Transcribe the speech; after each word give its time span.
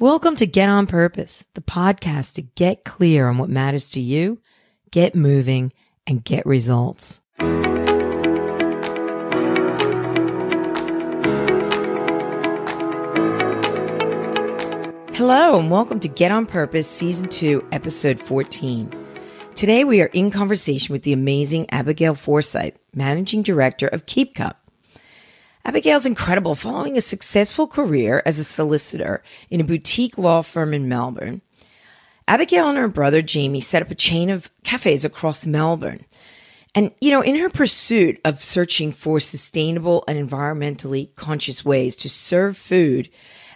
Welcome 0.00 0.36
to 0.36 0.46
Get 0.46 0.70
On 0.70 0.86
Purpose, 0.86 1.44
the 1.52 1.60
podcast 1.60 2.36
to 2.36 2.40
get 2.40 2.86
clear 2.86 3.28
on 3.28 3.36
what 3.36 3.50
matters 3.50 3.90
to 3.90 4.00
you, 4.00 4.40
get 4.90 5.14
moving, 5.14 5.74
and 6.06 6.24
get 6.24 6.46
results. 6.46 7.20
Hello, 15.12 15.58
and 15.58 15.70
welcome 15.70 16.00
to 16.00 16.08
Get 16.08 16.32
On 16.32 16.46
Purpose, 16.46 16.88
Season 16.88 17.28
2, 17.28 17.68
Episode 17.70 18.18
14. 18.18 18.90
Today 19.54 19.84
we 19.84 20.00
are 20.00 20.06
in 20.06 20.30
conversation 20.30 20.94
with 20.94 21.02
the 21.02 21.12
amazing 21.12 21.68
Abigail 21.68 22.14
Forsyth, 22.14 22.78
Managing 22.94 23.42
Director 23.42 23.88
of 23.88 24.06
KeepCup. 24.06 24.54
Abigail's 25.70 26.04
incredible 26.04 26.56
following 26.56 26.96
a 26.96 27.00
successful 27.00 27.68
career 27.68 28.24
as 28.26 28.40
a 28.40 28.44
solicitor 28.44 29.22
in 29.50 29.60
a 29.60 29.64
boutique 29.64 30.18
law 30.18 30.42
firm 30.42 30.74
in 30.74 30.88
Melbourne. 30.88 31.42
Abigail 32.26 32.70
and 32.70 32.76
her 32.76 32.88
brother 32.88 33.22
Jamie 33.22 33.60
set 33.60 33.80
up 33.80 33.88
a 33.88 33.94
chain 33.94 34.30
of 34.30 34.50
cafes 34.64 35.04
across 35.04 35.46
Melbourne. 35.46 36.04
And, 36.74 36.90
you 37.00 37.12
know, 37.12 37.20
in 37.20 37.36
her 37.36 37.48
pursuit 37.48 38.20
of 38.24 38.42
searching 38.42 38.90
for 38.90 39.20
sustainable 39.20 40.02
and 40.08 40.18
environmentally 40.18 41.14
conscious 41.14 41.64
ways 41.64 41.94
to 41.98 42.08
serve 42.08 42.56
food, 42.56 43.08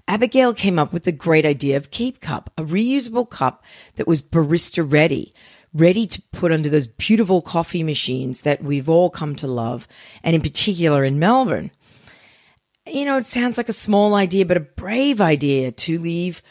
Abigail 0.07 0.55
came 0.55 0.79
up 0.79 0.93
with 0.93 1.03
the 1.03 1.11
great 1.11 1.45
idea 1.45 1.77
of 1.77 1.91
KeepCup, 1.91 2.47
a 2.57 2.63
reusable 2.63 3.29
cup 3.29 3.65
that 3.97 4.07
was 4.07 4.23
barista 4.23 4.89
ready, 4.89 5.35
ready 5.73 6.07
to 6.07 6.23
put 6.31 6.53
under 6.53 6.69
those 6.69 6.87
beautiful 6.87 7.43
coffee 7.43 7.83
machines 7.83 8.43
that 8.43 8.63
we've 8.63 8.89
all 8.89 9.11
come 9.11 9.35
to 9.35 9.49
love, 9.49 9.89
and 10.23 10.37
in 10.37 10.43
particular 10.43 11.03
in 11.03 11.19
Melbourne 11.19 11.73
you 12.87 13.05
know, 13.05 13.17
it 13.17 13.25
sounds 13.25 13.57
like 13.57 13.69
a 13.69 13.75
small 13.75 14.15
idea, 14.15 14.45
but 14.45 14.57
a 14.57 14.61
brave 14.61 15.21
idea 15.21 15.73
to 15.73 15.99
leave 15.99 16.43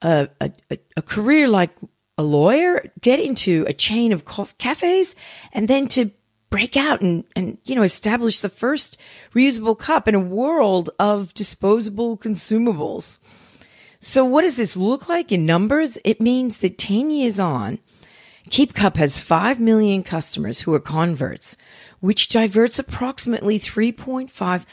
a, 0.00 0.28
a, 0.40 0.50
a 0.96 1.02
career 1.02 1.48
like 1.48 1.70
a 2.18 2.22
lawyer, 2.22 2.84
get 3.00 3.20
into 3.20 3.64
a 3.66 3.72
chain 3.72 4.12
of 4.12 4.24
cafes, 4.58 5.16
and 5.52 5.68
then 5.68 5.88
to 5.88 6.10
break 6.50 6.76
out 6.76 7.00
and, 7.00 7.24
and, 7.34 7.58
you 7.64 7.74
know, 7.74 7.82
establish 7.82 8.40
the 8.40 8.48
first 8.48 8.98
reusable 9.34 9.76
cup 9.76 10.06
in 10.06 10.14
a 10.14 10.20
world 10.20 10.90
of 10.98 11.32
disposable 11.34 12.16
consumables. 12.16 13.18
So 14.00 14.24
what 14.24 14.42
does 14.42 14.58
this 14.58 14.76
look 14.76 15.08
like 15.08 15.32
in 15.32 15.46
numbers? 15.46 15.98
It 16.04 16.20
means 16.20 16.58
that 16.58 16.76
10 16.76 17.10
years 17.10 17.40
on, 17.40 17.78
KeepCup 18.50 18.96
has 18.96 19.18
5 19.18 19.60
million 19.60 20.02
customers 20.02 20.60
who 20.60 20.74
are 20.74 20.80
converts, 20.80 21.56
which 22.00 22.28
diverts 22.28 22.78
approximately 22.78 23.58
3.5 23.58 24.64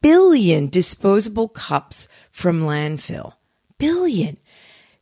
billion 0.00 0.68
disposable 0.68 1.48
cups 1.48 2.08
from 2.30 2.62
landfill. 2.62 3.34
Billion. 3.78 4.36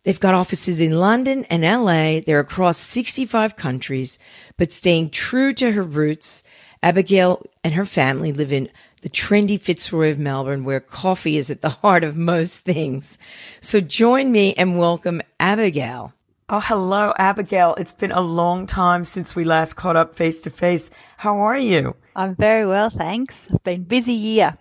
They've 0.02 0.20
got 0.20 0.34
offices 0.34 0.80
in 0.80 1.00
London 1.00 1.44
and 1.46 1.62
LA. 1.62 2.20
They're 2.20 2.40
across 2.40 2.78
65 2.78 3.56
countries, 3.56 4.18
but 4.56 4.72
staying 4.72 5.10
true 5.10 5.52
to 5.54 5.72
her 5.72 5.82
roots, 5.82 6.42
Abigail 6.82 7.44
and 7.64 7.74
her 7.74 7.84
family 7.84 8.32
live 8.32 8.52
in 8.52 8.68
the 9.02 9.08
trendy 9.08 9.60
Fitzroy 9.60 10.10
of 10.10 10.18
Melbourne, 10.18 10.64
where 10.64 10.80
coffee 10.80 11.36
is 11.36 11.50
at 11.50 11.60
the 11.60 11.70
heart 11.70 12.04
of 12.04 12.16
most 12.16 12.64
things. 12.64 13.18
So 13.60 13.80
join 13.80 14.30
me 14.30 14.54
and 14.54 14.78
welcome 14.78 15.22
Abigail. 15.40 16.12
Oh, 16.48 16.60
hello, 16.60 17.12
Abigail. 17.18 17.74
It's 17.76 17.92
been 17.92 18.12
a 18.12 18.20
long 18.20 18.66
time 18.66 19.02
since 19.04 19.34
we 19.34 19.42
last 19.42 19.74
caught 19.74 19.96
up 19.96 20.14
face 20.14 20.40
to 20.42 20.50
face. 20.50 20.90
How 21.16 21.38
are 21.40 21.58
you? 21.58 21.96
I'm 22.14 22.36
very 22.36 22.64
well, 22.64 22.90
thanks. 22.90 23.48
I've 23.52 23.64
been 23.64 23.82
busy 23.82 24.12
year. 24.12 24.54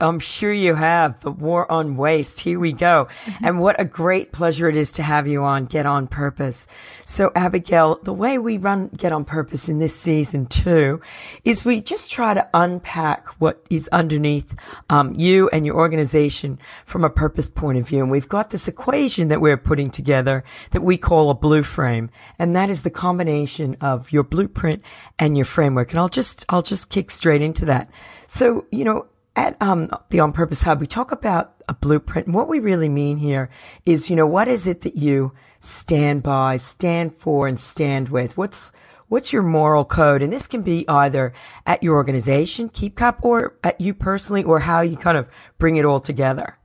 I'm 0.00 0.18
sure 0.18 0.52
you 0.52 0.74
have. 0.74 1.20
The 1.20 1.30
war 1.30 1.70
on 1.70 1.96
waste. 1.96 2.40
Here 2.40 2.58
we 2.58 2.72
go. 2.72 3.08
Mm-hmm. 3.24 3.44
And 3.44 3.60
what 3.60 3.80
a 3.80 3.84
great 3.84 4.32
pleasure 4.32 4.68
it 4.68 4.76
is 4.76 4.92
to 4.92 5.02
have 5.02 5.26
you 5.28 5.42
on 5.42 5.66
Get 5.66 5.86
On 5.86 6.06
Purpose. 6.06 6.66
So, 7.04 7.30
Abigail, 7.34 8.00
the 8.02 8.12
way 8.12 8.38
we 8.38 8.58
run 8.58 8.88
Get 8.88 9.12
On 9.12 9.24
Purpose 9.24 9.68
in 9.68 9.78
this 9.78 9.94
season 9.94 10.46
too 10.46 11.00
is 11.44 11.64
we 11.64 11.80
just 11.80 12.10
try 12.10 12.34
to 12.34 12.48
unpack 12.54 13.28
what 13.40 13.64
is 13.70 13.88
underneath 13.88 14.54
um, 14.90 15.14
you 15.14 15.48
and 15.50 15.64
your 15.66 15.76
organization 15.76 16.58
from 16.84 17.04
a 17.04 17.10
purpose 17.10 17.50
point 17.50 17.78
of 17.78 17.86
view. 17.86 18.02
And 18.02 18.10
we've 18.10 18.28
got 18.28 18.50
this 18.50 18.68
equation 18.68 19.28
that 19.28 19.40
we're 19.40 19.56
putting 19.56 19.90
together 19.90 20.44
that 20.70 20.82
we 20.82 20.96
call 20.96 21.30
a 21.30 21.34
blue 21.34 21.62
frame. 21.62 22.10
And 22.38 22.56
that 22.56 22.70
is 22.70 22.82
the 22.82 22.90
combination 22.90 23.76
of 23.80 24.10
your 24.12 24.22
blueprint 24.22 24.82
and 25.18 25.36
your 25.36 25.44
framework. 25.44 25.90
And 25.90 25.98
I'll 25.98 26.08
just, 26.08 26.44
I'll 26.48 26.62
just 26.62 26.90
kick 26.90 27.10
straight 27.10 27.42
into 27.42 27.64
that. 27.66 27.90
So, 28.28 28.66
you 28.70 28.84
know, 28.84 29.06
at 29.36 29.60
um, 29.62 29.88
the 30.10 30.20
On 30.20 30.32
Purpose 30.32 30.62
Hub, 30.62 30.80
we 30.80 30.86
talk 30.86 31.12
about 31.12 31.54
a 31.68 31.74
blueprint. 31.74 32.26
And 32.26 32.34
what 32.34 32.48
we 32.48 32.58
really 32.58 32.88
mean 32.88 33.18
here 33.18 33.50
is, 33.86 34.10
you 34.10 34.16
know, 34.16 34.26
what 34.26 34.48
is 34.48 34.66
it 34.66 34.82
that 34.82 34.96
you 34.96 35.32
stand 35.60 36.22
by, 36.22 36.56
stand 36.56 37.16
for, 37.16 37.46
and 37.46 37.58
stand 37.58 38.08
with? 38.08 38.36
What's 38.36 38.70
what's 39.08 39.32
your 39.32 39.42
moral 39.42 39.84
code? 39.84 40.22
And 40.22 40.32
this 40.32 40.46
can 40.46 40.62
be 40.62 40.88
either 40.88 41.32
at 41.66 41.82
your 41.82 41.96
organization, 41.96 42.68
KeepCup, 42.70 43.18
or 43.22 43.56
at 43.62 43.80
you 43.80 43.94
personally, 43.94 44.42
or 44.42 44.60
how 44.60 44.80
you 44.80 44.96
kind 44.96 45.18
of 45.18 45.28
bring 45.58 45.76
it 45.76 45.84
all 45.84 46.00
together. 46.00 46.58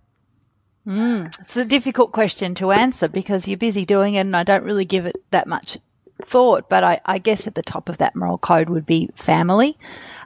Mm, 0.87 1.27
it's 1.41 1.57
a 1.57 1.65
difficult 1.65 2.13
question 2.13 2.55
to 2.55 2.71
answer 2.71 3.09
because 3.09 3.47
you're 3.47 3.57
busy 3.57 3.85
doing 3.85 4.15
it, 4.15 4.21
and 4.21 4.35
I 4.35 4.43
don't 4.43 4.63
really 4.63 4.85
give 4.85 5.05
it 5.05 5.17
that 5.31 5.47
much 5.47 5.77
thought. 6.21 6.69
But 6.69 6.83
I, 6.83 6.99
I 7.05 7.17
guess 7.17 7.47
at 7.47 7.55
the 7.55 7.61
top 7.61 7.89
of 7.89 7.97
that 7.97 8.15
moral 8.15 8.37
code 8.37 8.69
would 8.69 8.85
be 8.85 9.09
family 9.15 9.77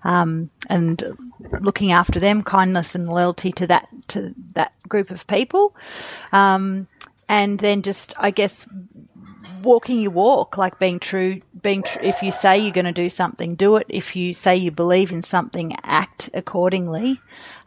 um, 0.04 0.50
and 0.70 1.04
looking 1.60 1.92
after 1.92 2.20
them, 2.20 2.44
kindness 2.44 2.96
and 2.96 3.08
loyalty 3.08 3.52
to 3.54 3.68
that 3.68 3.88
to 4.10 4.34
that 4.54 4.74
group 4.88 5.12
of 5.12 5.28
people, 5.28 5.76
um, 6.32 6.88
and 7.28 7.60
then 7.60 7.82
just 7.82 8.14
I 8.18 8.32
guess 8.32 8.68
walking 9.64 10.00
your 10.00 10.12
walk, 10.12 10.58
like 10.58 10.80
being 10.80 11.00
true. 11.00 11.42
Being 11.62 11.84
tr- 11.84 12.00
if 12.02 12.24
you 12.24 12.32
say 12.32 12.58
you're 12.58 12.72
going 12.72 12.86
to 12.86 12.92
do 12.92 13.10
something, 13.10 13.56
do 13.56 13.76
it. 13.76 13.86
If 13.90 14.16
you 14.16 14.34
say 14.34 14.56
you 14.56 14.72
believe 14.72 15.12
in 15.12 15.22
something, 15.22 15.76
act 15.84 16.30
accordingly. 16.34 17.20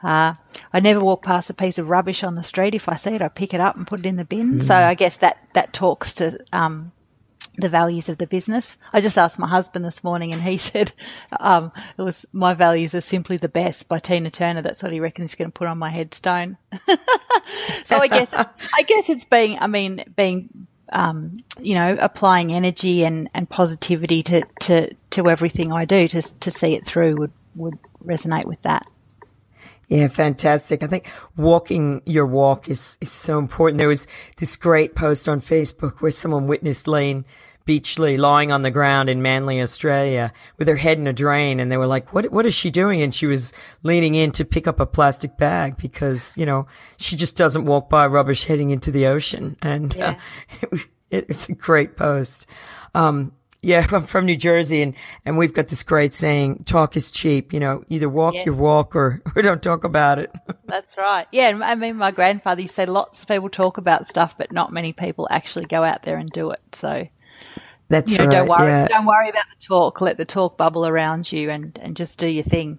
Uh, 0.03 0.35
I 0.73 0.81
never 0.81 1.01
walk 1.01 1.25
past 1.25 1.51
a 1.51 1.55
piece 1.55 1.79
of 1.79 1.89
rubbish 1.89 2.23
on 2.25 2.35
the 2.35 2.43
street. 2.43 2.75
If 2.75 2.89
I 2.89 2.97
see 2.97 3.15
it, 3.15 3.23
I 3.23 3.29
pick 3.29 3.55
it 3.55 3.61
up 3.61 3.77
and 3.77 3.87
put 3.87 4.01
it 4.01 4.07
in 4.07 4.17
the 4.17 4.25
bin. 4.25 4.59
Mm. 4.59 4.63
So 4.63 4.75
I 4.75 4.95
guess 4.95 5.19
that 5.19 5.39
that 5.55 5.73
talks 5.73 6.15
to 6.15 6.39
um, 6.53 6.93
the 7.57 7.69
values 7.69 8.09
of 8.09 8.19
the 8.19 8.27
business. 8.27 8.77
I 8.93 9.01
just 9.01 9.19
asked 9.19 9.39
my 9.39 9.47
husband 9.47 9.85
this 9.85 10.03
morning 10.03 10.33
and 10.33 10.43
he 10.43 10.59
said, 10.59 10.93
um, 11.39 11.73
it 11.97 12.03
was 12.03 12.27
my 12.33 12.55
values 12.55 12.95
are 12.95 13.01
simply 13.01 13.37
the 13.37 13.49
best 13.49 13.89
by 13.89 13.99
Tina 13.99 14.31
Turner. 14.31 14.63
That's 14.63 14.83
what 14.83 14.93
he 14.93 15.01
reckons 15.01 15.31
he's 15.31 15.37
going 15.37 15.51
to 15.51 15.59
put 15.59 15.69
on 15.69 15.79
my 15.79 15.91
headstone. 15.91 16.57
so 17.85 17.99
I 17.99 18.09
guess, 18.09 18.33
I 18.33 18.83
guess 18.83 19.09
it's 19.09 19.25
being, 19.25 19.59
I 19.61 19.67
mean, 19.67 20.05
being, 20.17 20.67
um, 20.93 21.43
you 21.61 21.75
know, 21.75 21.97
applying 22.01 22.53
energy 22.53 23.05
and, 23.05 23.29
and 23.35 23.49
positivity 23.49 24.23
to, 24.25 24.45
to, 24.61 24.95
to 25.11 25.29
everything 25.29 25.73
I 25.73 25.85
do 25.85 26.09
to, 26.09 26.41
to 26.41 26.51
see 26.51 26.75
it 26.75 26.87
through 26.87 27.17
would, 27.17 27.33
would 27.55 27.79
resonate 28.05 28.47
with 28.47 28.63
that. 28.63 28.85
Yeah, 29.95 30.09
fantastic. 30.09 30.83
I 30.83 30.89
think 30.89 31.09
walking 31.37 32.03
your 32.05 32.27
walk 32.27 32.69
is, 32.69 32.99
is 33.01 33.13
so 33.13 33.39
important. 33.39 33.79
There 33.79 33.87
was 33.87 34.09
this 34.39 34.57
great 34.57 34.97
post 34.97 35.29
on 35.29 35.41
Facebook 35.41 36.01
where 36.01 36.11
someone 36.11 36.49
witnessed 36.49 36.89
Layne 36.89 37.25
Beachley 37.65 38.17
lying 38.17 38.51
on 38.51 38.63
the 38.63 38.73
ground 38.73 39.09
in 39.09 39.23
Manly, 39.23 39.63
Australia 39.63 40.33
with 40.59 40.67
her 40.67 40.75
head 40.75 40.99
in 40.99 41.07
a 41.07 41.13
drain. 41.13 41.61
And 41.61 41.71
they 41.71 41.77
were 41.77 41.87
like, 41.87 42.13
what, 42.13 42.33
what 42.33 42.45
is 42.45 42.57
she 42.57 42.73
doing? 42.73 43.03
And 43.03 43.15
she 43.15 43.27
was 43.27 43.53
leaning 43.85 44.17
in 44.17 44.33
to 44.33 44.45
pick 44.45 44.67
up 44.67 44.81
a 44.81 44.87
plastic 44.87 45.39
bag 45.39 45.77
because, 45.77 46.37
you 46.37 46.45
know, 46.45 46.67
she 46.97 47.15
just 47.15 47.37
doesn't 47.37 47.65
walk 47.65 47.89
by 47.89 48.09
rubbish 48.09 48.47
heading 48.47 48.71
into 48.71 48.91
the 48.91 49.07
ocean. 49.07 49.57
And 49.63 49.95
yeah. 49.95 50.19
uh, 50.73 50.79
it, 51.11 51.27
it's 51.29 51.49
a 51.49 51.55
great 51.55 51.97
post. 51.97 52.47
Um, 52.97 53.31
yeah, 53.65 53.87
I'm 53.93 54.07
from 54.07 54.27
New 54.27 54.37
Jersey 54.37 54.83
and, 54.83 54.95
and 55.25 55.39
we've 55.39 55.55
got 55.55 55.69
this 55.69 55.83
great 55.83 56.15
saying, 56.15 56.65
talk 56.65 56.97
is 56.97 57.11
cheap. 57.11 57.53
You 57.53 57.61
know, 57.61 57.85
either 57.89 58.09
walk 58.09 58.35
yeah. 58.35 58.45
your 58.45 58.55
walk 58.55 58.95
or, 58.95 59.23
or 59.37 59.43
don't 59.43 59.63
talk 59.63 59.85
about 59.85 60.19
it. 60.19 60.31
That's 60.67 60.97
right. 60.97 61.27
Yeah. 61.33 61.59
I 61.63 61.75
mean, 61.75 61.97
my 61.97 62.11
grandfather 62.11 62.63
used 62.63 62.75
to 62.75 62.83
say 62.83 62.87
lots 62.87 63.23
of 63.23 63.29
people 63.29 63.49
talk 63.49 63.79
about 63.79 64.07
stuff, 64.07 64.37
but 64.37 64.53
not 64.53 64.73
many 64.73 64.93
people 64.93 65.27
actually 65.31 65.65
go 65.67 65.83
out 65.83 66.03
there 66.03 66.19
and 66.19 66.31
do 66.31 66.51
it. 66.51 66.61
So 66.73 67.09
that's 67.89 68.13
you 68.13 68.19
know, 68.19 68.25
right. 68.25 68.33
Don't 68.33 68.49
worry, 68.49 68.69
yeah. 68.69 68.87
don't 68.87 69.07
worry 69.07 69.31
about 69.31 69.45
the 69.59 69.67
talk. 69.67 70.01
Let 70.01 70.17
the 70.17 70.25
talk 70.25 70.57
bubble 70.57 70.87
around 70.87 71.31
you 71.31 71.51
and, 71.51 71.79
and 71.81 71.97
just 71.97 72.19
do 72.19 72.27
your 72.27 72.45
thing. 72.45 72.79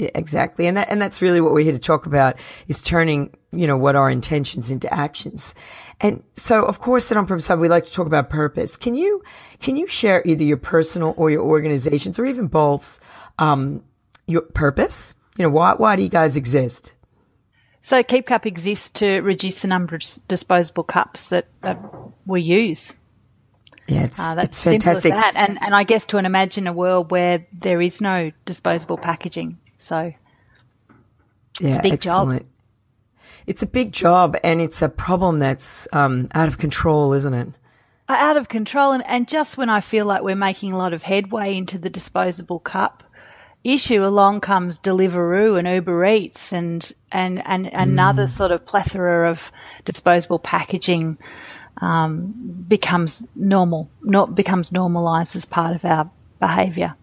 Exactly. 0.00 0.66
And 0.66 0.76
that, 0.76 0.90
and 0.90 1.00
that's 1.00 1.20
really 1.20 1.40
what 1.40 1.52
we're 1.52 1.64
here 1.64 1.72
to 1.72 1.78
talk 1.78 2.06
about 2.06 2.36
is 2.68 2.82
turning, 2.82 3.36
you 3.52 3.66
know, 3.66 3.76
what 3.76 3.96
our 3.96 4.10
intentions 4.10 4.70
into 4.70 4.92
actions. 4.92 5.54
And 6.00 6.22
so, 6.34 6.64
of 6.64 6.80
course, 6.80 7.12
at 7.12 7.18
On 7.18 7.26
Purpose 7.26 7.48
Hub, 7.48 7.60
we 7.60 7.68
like 7.68 7.84
to 7.84 7.92
talk 7.92 8.06
about 8.06 8.30
purpose. 8.30 8.76
Can 8.76 8.94
you, 8.94 9.22
can 9.60 9.76
you 9.76 9.86
share 9.86 10.22
either 10.24 10.44
your 10.44 10.56
personal 10.56 11.14
or 11.16 11.30
your 11.30 11.42
organizations 11.42 12.18
or 12.18 12.24
even 12.24 12.46
both, 12.46 13.00
um, 13.38 13.84
your 14.26 14.42
purpose? 14.42 15.14
You 15.36 15.44
know, 15.44 15.50
why, 15.50 15.74
why 15.74 15.96
do 15.96 16.02
you 16.02 16.08
guys 16.08 16.36
exist? 16.36 16.94
So 17.82 18.02
KeepCup 18.02 18.46
exists 18.46 18.90
to 18.92 19.20
reduce 19.20 19.62
the 19.62 19.68
number 19.68 19.96
of 19.96 20.02
disposable 20.28 20.84
cups 20.84 21.30
that 21.30 21.48
uh, 21.62 21.74
we 22.26 22.42
use. 22.42 22.94
Yeah, 23.88 24.04
it's, 24.04 24.20
uh, 24.20 24.34
that's 24.34 24.58
it's 24.58 24.62
fantastic. 24.62 25.12
That. 25.12 25.34
And, 25.34 25.58
and 25.62 25.74
I 25.74 25.82
guess 25.82 26.06
to 26.06 26.18
imagine 26.18 26.66
a 26.66 26.72
world 26.72 27.10
where 27.10 27.46
there 27.52 27.82
is 27.82 28.00
no 28.00 28.30
disposable 28.44 28.96
packaging. 28.96 29.58
So 29.80 30.12
it's 31.54 31.60
yeah, 31.60 31.78
a 31.78 31.82
big 31.82 31.92
excellent. 31.94 32.42
job. 32.42 32.48
it's 33.46 33.62
a 33.62 33.66
big 33.66 33.92
job 33.92 34.36
and 34.44 34.60
it's 34.60 34.82
a 34.82 34.88
problem 34.88 35.38
that's 35.38 35.88
um, 35.92 36.28
out 36.34 36.48
of 36.48 36.58
control, 36.58 37.12
isn't 37.14 37.34
it? 37.34 37.48
Out 38.08 38.36
of 38.36 38.48
control. 38.48 38.92
And, 38.92 39.04
and 39.06 39.28
just 39.28 39.56
when 39.56 39.70
I 39.70 39.80
feel 39.80 40.04
like 40.04 40.22
we're 40.22 40.36
making 40.36 40.72
a 40.72 40.78
lot 40.78 40.92
of 40.92 41.02
headway 41.02 41.56
into 41.56 41.78
the 41.78 41.88
disposable 41.90 42.58
cup 42.58 43.04
issue, 43.64 44.04
along 44.04 44.40
comes 44.40 44.78
Deliveroo 44.78 45.58
and 45.58 45.68
Uber 45.68 46.04
Eats 46.04 46.52
and, 46.52 46.92
and, 47.12 47.46
and 47.46 47.68
another 47.72 48.24
mm. 48.24 48.28
sort 48.28 48.50
of 48.52 48.66
plethora 48.66 49.30
of 49.30 49.52
disposable 49.84 50.38
packaging 50.38 51.18
um, 51.80 52.34
becomes 52.68 53.26
normal, 53.34 53.88
not 54.02 54.34
becomes 54.34 54.72
normalized 54.72 55.36
as 55.36 55.44
part 55.44 55.74
of 55.74 55.84
our 55.84 56.10
behavior. 56.38 56.96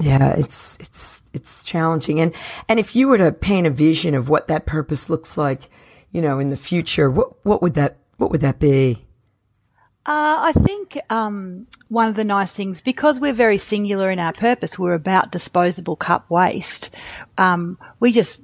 Yeah, 0.00 0.34
it's 0.36 0.78
it's 0.80 1.22
it's 1.32 1.64
challenging. 1.64 2.20
And 2.20 2.34
and 2.68 2.78
if 2.78 2.94
you 2.94 3.08
were 3.08 3.18
to 3.18 3.32
paint 3.32 3.66
a 3.66 3.70
vision 3.70 4.14
of 4.14 4.28
what 4.28 4.48
that 4.48 4.66
purpose 4.66 5.10
looks 5.10 5.36
like, 5.36 5.68
you 6.12 6.22
know, 6.22 6.38
in 6.38 6.50
the 6.50 6.56
future, 6.56 7.10
what 7.10 7.44
what 7.44 7.62
would 7.62 7.74
that 7.74 7.98
what 8.16 8.30
would 8.30 8.40
that 8.42 8.58
be? 8.58 9.04
Uh, 10.06 10.40
I 10.40 10.52
think 10.52 10.98
um, 11.10 11.66
one 11.88 12.08
of 12.08 12.14
the 12.14 12.24
nice 12.24 12.52
things, 12.52 12.80
because 12.80 13.20
we're 13.20 13.34
very 13.34 13.58
singular 13.58 14.08
in 14.08 14.18
our 14.18 14.32
purpose, 14.32 14.78
we're 14.78 14.94
about 14.94 15.32
disposable 15.32 15.96
cup 15.96 16.30
waste. 16.30 16.94
Um, 17.36 17.76
we 18.00 18.10
just 18.10 18.40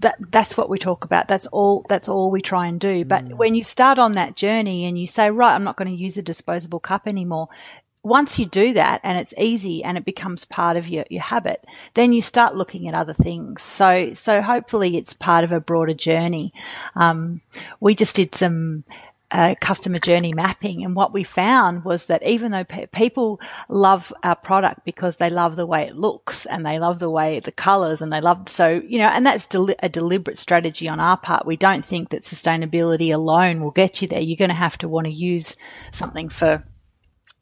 that 0.00 0.16
that's 0.30 0.58
what 0.58 0.68
we 0.68 0.78
talk 0.78 1.06
about. 1.06 1.26
That's 1.26 1.46
all. 1.46 1.86
That's 1.88 2.10
all 2.10 2.30
we 2.30 2.42
try 2.42 2.66
and 2.66 2.78
do. 2.78 3.06
But 3.06 3.24
mm. 3.24 3.36
when 3.38 3.54
you 3.54 3.64
start 3.64 3.98
on 3.98 4.12
that 4.12 4.36
journey 4.36 4.84
and 4.84 4.98
you 4.98 5.06
say, 5.06 5.30
right, 5.30 5.54
I'm 5.54 5.64
not 5.64 5.78
going 5.78 5.88
to 5.88 5.94
use 5.94 6.18
a 6.18 6.22
disposable 6.22 6.78
cup 6.78 7.06
anymore, 7.06 7.48
once 8.02 8.38
you 8.38 8.46
do 8.46 8.72
that 8.74 9.00
and 9.02 9.18
it's 9.18 9.34
easy 9.38 9.82
and 9.84 9.98
it 9.98 10.04
becomes 10.04 10.44
part 10.44 10.76
of 10.76 10.88
your, 10.88 11.04
your 11.10 11.22
habit, 11.22 11.64
then 11.94 12.12
you 12.12 12.22
start 12.22 12.56
looking 12.56 12.88
at 12.88 12.94
other 12.94 13.14
things. 13.14 13.62
So, 13.62 14.12
so 14.12 14.40
hopefully 14.40 14.96
it's 14.96 15.12
part 15.12 15.44
of 15.44 15.52
a 15.52 15.60
broader 15.60 15.94
journey. 15.94 16.52
Um, 16.94 17.40
we 17.80 17.94
just 17.94 18.16
did 18.16 18.34
some 18.34 18.84
uh, 19.30 19.54
customer 19.60 19.98
journey 19.98 20.32
mapping. 20.32 20.84
And 20.84 20.94
what 20.94 21.12
we 21.12 21.22
found 21.22 21.84
was 21.84 22.06
that 22.06 22.22
even 22.22 22.50
though 22.50 22.64
pe- 22.64 22.86
people 22.86 23.40
love 23.68 24.12
our 24.22 24.36
product 24.36 24.84
because 24.84 25.16
they 25.16 25.28
love 25.28 25.56
the 25.56 25.66
way 25.66 25.82
it 25.82 25.96
looks 25.96 26.46
and 26.46 26.64
they 26.64 26.78
love 26.78 26.98
the 26.98 27.10
way 27.10 27.40
the 27.40 27.52
colors 27.52 28.00
and 28.00 28.12
they 28.12 28.20
love, 28.20 28.48
so, 28.48 28.80
you 28.86 28.98
know, 28.98 29.08
and 29.08 29.26
that's 29.26 29.46
del- 29.46 29.74
a 29.80 29.88
deliberate 29.88 30.38
strategy 30.38 30.88
on 30.88 31.00
our 31.00 31.18
part. 31.18 31.46
We 31.46 31.56
don't 31.56 31.84
think 31.84 32.10
that 32.10 32.22
sustainability 32.22 33.12
alone 33.12 33.60
will 33.60 33.70
get 33.70 34.00
you 34.00 34.08
there. 34.08 34.20
You're 34.20 34.36
going 34.36 34.48
to 34.50 34.54
have 34.54 34.78
to 34.78 34.88
want 34.88 35.06
to 35.06 35.12
use 35.12 35.56
something 35.90 36.30
for 36.30 36.64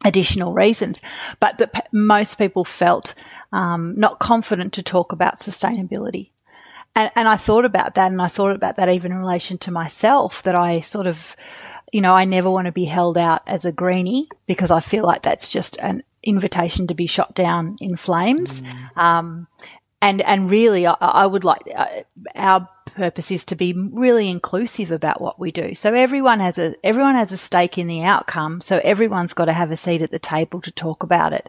additional 0.06 0.54
reasons, 0.54 1.02
but 1.40 1.58
that 1.58 1.88
most 1.92 2.38
people 2.38 2.64
felt 2.64 3.12
um, 3.52 3.94
not 3.98 4.20
confident 4.20 4.72
to 4.72 4.82
talk 4.82 5.12
about 5.12 5.40
sustainability. 5.40 6.30
And, 6.94 7.10
and 7.16 7.28
I 7.28 7.36
thought 7.36 7.64
about 7.64 7.96
that, 7.96 8.12
and 8.12 8.22
I 8.22 8.28
thought 8.28 8.52
about 8.52 8.76
that 8.76 8.88
even 8.88 9.12
in 9.12 9.18
relation 9.18 9.58
to 9.58 9.70
myself. 9.70 10.42
That 10.44 10.54
I 10.54 10.80
sort 10.80 11.06
of, 11.06 11.36
you 11.92 12.00
know, 12.00 12.14
I 12.14 12.24
never 12.24 12.50
want 12.50 12.66
to 12.66 12.72
be 12.72 12.84
held 12.86 13.18
out 13.18 13.42
as 13.46 13.64
a 13.64 13.72
greenie 13.72 14.28
because 14.46 14.70
I 14.70 14.80
feel 14.80 15.04
like 15.04 15.22
that's 15.22 15.48
just 15.48 15.76
an 15.80 16.04
invitation 16.22 16.86
to 16.86 16.94
be 16.94 17.06
shot 17.06 17.34
down 17.34 17.76
in 17.80 17.96
flames. 17.96 18.62
Mm. 18.62 18.96
Um, 18.96 19.46
and 20.00 20.22
and 20.22 20.50
really, 20.50 20.86
I, 20.86 20.94
I 21.00 21.26
would 21.26 21.44
like 21.44 21.62
uh, 21.74 22.02
our 22.34 22.68
purpose 22.96 23.30
is 23.30 23.44
to 23.44 23.54
be 23.54 23.72
really 23.74 24.28
inclusive 24.28 24.90
about 24.90 25.20
what 25.20 25.38
we 25.38 25.52
do. 25.52 25.74
So 25.74 25.92
everyone 25.92 26.40
has 26.40 26.58
a 26.58 26.74
everyone 26.82 27.14
has 27.14 27.30
a 27.30 27.36
stake 27.36 27.78
in 27.78 27.86
the 27.86 28.02
outcome. 28.02 28.60
So 28.60 28.80
everyone's 28.82 29.34
got 29.34 29.44
to 29.44 29.52
have 29.52 29.70
a 29.70 29.76
seat 29.76 30.02
at 30.02 30.10
the 30.10 30.18
table 30.18 30.60
to 30.62 30.72
talk 30.72 31.02
about 31.02 31.32
it. 31.32 31.48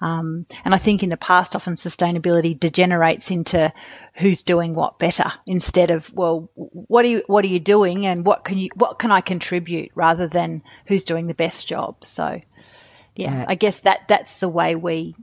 Um, 0.00 0.46
and 0.64 0.74
I 0.74 0.78
think 0.78 1.02
in 1.02 1.08
the 1.08 1.16
past, 1.16 1.56
often 1.56 1.76
sustainability 1.76 2.58
degenerates 2.58 3.30
into 3.30 3.72
who's 4.14 4.42
doing 4.42 4.74
what 4.74 4.98
better 4.98 5.32
instead 5.46 5.90
of 5.90 6.12
well, 6.12 6.50
what 6.54 7.04
are 7.04 7.08
you 7.08 7.22
what 7.28 7.44
are 7.44 7.48
you 7.48 7.60
doing 7.60 8.04
and 8.04 8.26
what 8.26 8.44
can 8.44 8.58
you 8.58 8.68
what 8.74 8.98
can 8.98 9.12
I 9.12 9.20
contribute 9.20 9.92
rather 9.94 10.26
than 10.26 10.62
who's 10.88 11.04
doing 11.04 11.28
the 11.28 11.34
best 11.34 11.66
job. 11.66 12.04
So 12.04 12.40
yeah, 13.14 13.46
I 13.48 13.54
guess 13.54 13.80
that 13.80 14.08
that's 14.08 14.40
the 14.40 14.48
way 14.48 14.74
we. 14.74 15.14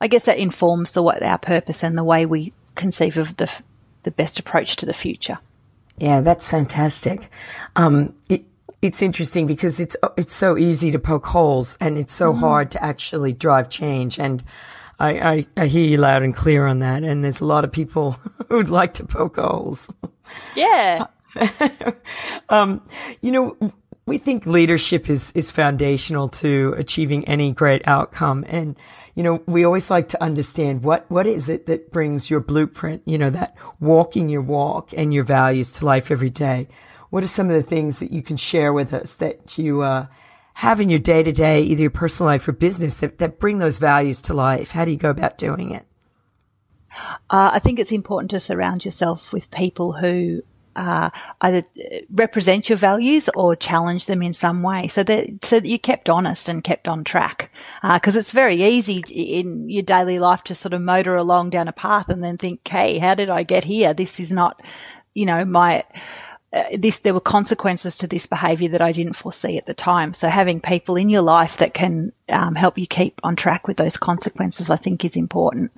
I 0.00 0.06
guess 0.06 0.24
that 0.24 0.38
informs 0.38 0.92
the 0.92 1.02
what 1.02 1.22
our 1.22 1.36
purpose 1.36 1.82
and 1.82 1.98
the 1.98 2.04
way 2.04 2.24
we 2.24 2.54
conceive 2.74 3.18
of 3.18 3.36
the 3.36 3.50
the 4.02 4.10
best 4.10 4.38
approach 4.38 4.76
to 4.76 4.86
the 4.86 4.94
future. 4.94 5.38
Yeah, 5.98 6.20
that's 6.20 6.48
fantastic. 6.48 7.30
Um, 7.76 8.14
it, 8.28 8.44
it's 8.82 9.02
interesting 9.02 9.46
because 9.46 9.80
it's 9.80 9.96
it's 10.16 10.34
so 10.34 10.56
easy 10.56 10.90
to 10.90 10.98
poke 10.98 11.26
holes 11.26 11.76
and 11.80 11.98
it's 11.98 12.14
so 12.14 12.32
mm. 12.32 12.38
hard 12.38 12.70
to 12.70 12.82
actually 12.82 13.32
drive 13.32 13.68
change. 13.68 14.18
And 14.18 14.42
I, 14.98 15.10
I, 15.10 15.46
I, 15.56 15.66
hear 15.66 15.84
you 15.84 15.98
loud 15.98 16.22
and 16.22 16.34
clear 16.34 16.66
on 16.66 16.78
that. 16.78 17.02
And 17.02 17.22
there's 17.22 17.40
a 17.40 17.44
lot 17.44 17.64
of 17.64 17.72
people 17.72 18.12
who'd 18.48 18.70
like 18.70 18.94
to 18.94 19.04
poke 19.04 19.36
holes. 19.36 19.90
Yeah. 20.56 21.06
um, 22.48 22.82
you 23.20 23.32
know, 23.32 23.56
we 24.06 24.18
think 24.18 24.46
leadership 24.46 25.08
is 25.08 25.30
is 25.32 25.52
foundational 25.52 26.28
to 26.28 26.74
achieving 26.76 27.26
any 27.28 27.52
great 27.52 27.86
outcome, 27.86 28.44
and 28.48 28.76
you 29.20 29.24
know, 29.24 29.42
we 29.44 29.64
always 29.64 29.90
like 29.90 30.08
to 30.08 30.22
understand 30.22 30.82
what, 30.82 31.04
what 31.10 31.26
is 31.26 31.50
it 31.50 31.66
that 31.66 31.92
brings 31.92 32.30
your 32.30 32.40
blueprint, 32.40 33.02
you 33.04 33.18
know, 33.18 33.28
that 33.28 33.54
walking 33.78 34.30
your 34.30 34.40
walk 34.40 34.94
and 34.96 35.12
your 35.12 35.24
values 35.24 35.72
to 35.72 35.84
life 35.84 36.10
every 36.10 36.30
day. 36.30 36.68
What 37.10 37.22
are 37.22 37.26
some 37.26 37.50
of 37.50 37.54
the 37.54 37.62
things 37.62 37.98
that 37.98 38.12
you 38.12 38.22
can 38.22 38.38
share 38.38 38.72
with 38.72 38.94
us 38.94 39.16
that 39.16 39.58
you, 39.58 39.82
uh, 39.82 40.06
have 40.54 40.80
in 40.80 40.88
your 40.88 41.00
day 41.00 41.22
to 41.22 41.32
day, 41.32 41.60
either 41.60 41.82
your 41.82 41.90
personal 41.90 42.28
life 42.32 42.48
or 42.48 42.52
business 42.52 43.00
that, 43.00 43.18
that 43.18 43.38
bring 43.38 43.58
those 43.58 43.76
values 43.76 44.22
to 44.22 44.32
life? 44.32 44.70
How 44.70 44.86
do 44.86 44.90
you 44.90 44.96
go 44.96 45.10
about 45.10 45.36
doing 45.36 45.72
it? 45.72 45.84
Uh, 47.28 47.50
I 47.52 47.58
think 47.58 47.78
it's 47.78 47.92
important 47.92 48.30
to 48.30 48.40
surround 48.40 48.86
yourself 48.86 49.34
with 49.34 49.50
people 49.50 49.92
who 49.92 50.40
uh, 50.76 51.10
either 51.40 51.62
represent 52.10 52.68
your 52.68 52.78
values 52.78 53.28
or 53.34 53.56
challenge 53.56 54.06
them 54.06 54.22
in 54.22 54.32
some 54.32 54.62
way. 54.62 54.88
So 54.88 55.02
that 55.02 55.44
so 55.44 55.60
that 55.60 55.68
you 55.68 55.78
kept 55.78 56.08
honest 56.08 56.48
and 56.48 56.64
kept 56.64 56.88
on 56.88 57.04
track. 57.04 57.50
Because 57.82 58.16
uh, 58.16 58.20
it's 58.20 58.32
very 58.32 58.62
easy 58.62 59.02
in 59.08 59.68
your 59.68 59.82
daily 59.82 60.18
life 60.18 60.44
to 60.44 60.54
sort 60.54 60.72
of 60.72 60.82
motor 60.82 61.16
along 61.16 61.50
down 61.50 61.68
a 61.68 61.72
path 61.72 62.08
and 62.08 62.22
then 62.22 62.38
think 62.38 62.66
hey 62.66 62.98
how 62.98 63.14
did 63.14 63.30
i 63.30 63.42
get 63.42 63.64
here? 63.64 63.94
This 63.94 64.20
is 64.20 64.32
not 64.32 64.60
you 65.14 65.26
know 65.26 65.44
my 65.44 65.84
uh, 66.52 66.64
this 66.76 67.00
there 67.00 67.14
were 67.14 67.20
consequences 67.20 67.98
to 67.98 68.08
this 68.08 68.26
behavior 68.26 68.68
that 68.70 68.82
I 68.82 68.90
didn't 68.90 69.14
foresee 69.14 69.56
at 69.56 69.66
the 69.66 69.74
time. 69.74 70.14
So 70.14 70.28
having 70.28 70.60
people 70.60 70.96
in 70.96 71.08
your 71.08 71.22
life 71.22 71.58
that 71.58 71.74
can 71.74 72.12
um, 72.28 72.56
help 72.56 72.76
you 72.76 72.86
keep 72.86 73.20
on 73.22 73.36
track 73.36 73.68
with 73.68 73.76
those 73.76 73.96
consequences, 73.96 74.68
I 74.68 74.76
think, 74.76 75.04
is 75.04 75.16
important. 75.16 75.70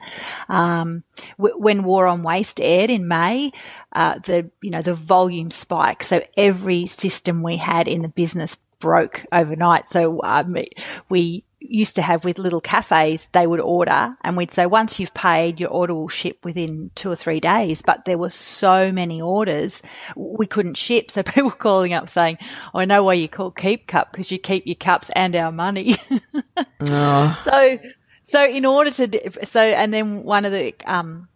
Um, 0.49 1.05
w- 1.37 1.59
when 1.59 1.83
War 1.83 2.07
on 2.07 2.23
Waste 2.23 2.61
aired 2.61 2.89
in 2.89 3.07
May, 3.07 3.53
uh, 3.93 4.19
the 4.21 4.51
you 4.63 4.71
know 4.71 4.83
the 4.83 4.95
volume 4.95 5.51
spike. 5.51 6.03
So 6.03 6.23
every 6.37 6.87
system 6.87 7.43
we 7.43 7.57
had 7.57 7.87
in 7.87 8.01
the 8.01 8.09
business 8.09 8.57
broke 8.79 9.27
overnight. 9.31 9.89
So 9.89 10.23
um, 10.25 10.57
we 11.09 11.45
used 11.69 11.97
to 11.97 12.03
have 12.03 12.25
with 12.25 12.39
little 12.39 12.61
cafes, 12.61 13.29
they 13.33 13.47
would 13.47 13.61
order 13.61 14.11
and 14.23 14.37
we'd 14.37 14.53
say, 14.53 14.67
once 14.67 14.99
you've 14.99 15.15
paid, 15.15 15.61
your 15.61 15.71
order 15.71 15.95
will 15.95 16.09
ship 16.09 16.45
within 16.45 16.91
two 16.95 17.11
or 17.11 17.17
three 17.17 17.41
days. 17.41 17.83
But 17.83 18.05
there 18.05 18.19
were 18.19 18.31
so 18.31 18.93
many 18.93 19.21
orders, 19.21 19.83
we 20.17 20.47
couldn't 20.47 20.77
ship. 20.77 21.11
So 21.11 21.23
people 21.23 21.45
were 21.45 21.51
calling 21.53 21.95
up 21.95 22.09
saying, 22.09 22.39
oh, 22.75 22.81
I 22.81 22.85
know 22.85 23.05
why 23.05 23.15
you 23.15 23.29
call 23.29 23.53
KeepCup 23.53 24.13
because 24.13 24.31
you 24.31 24.39
keep 24.39 24.67
your 24.67 24.77
cups 24.77 25.11
and 25.11 25.35
our 25.37 25.53
money. 25.53 25.97
oh. 26.81 27.43
So, 27.45 27.79
so 28.25 28.45
in 28.45 28.65
order 28.65 28.91
to, 28.91 29.45
so, 29.45 29.61
and 29.61 29.93
then 29.93 30.23
one 30.23 30.45
of 30.45 30.53
the, 30.53 30.75
um, 30.87 31.29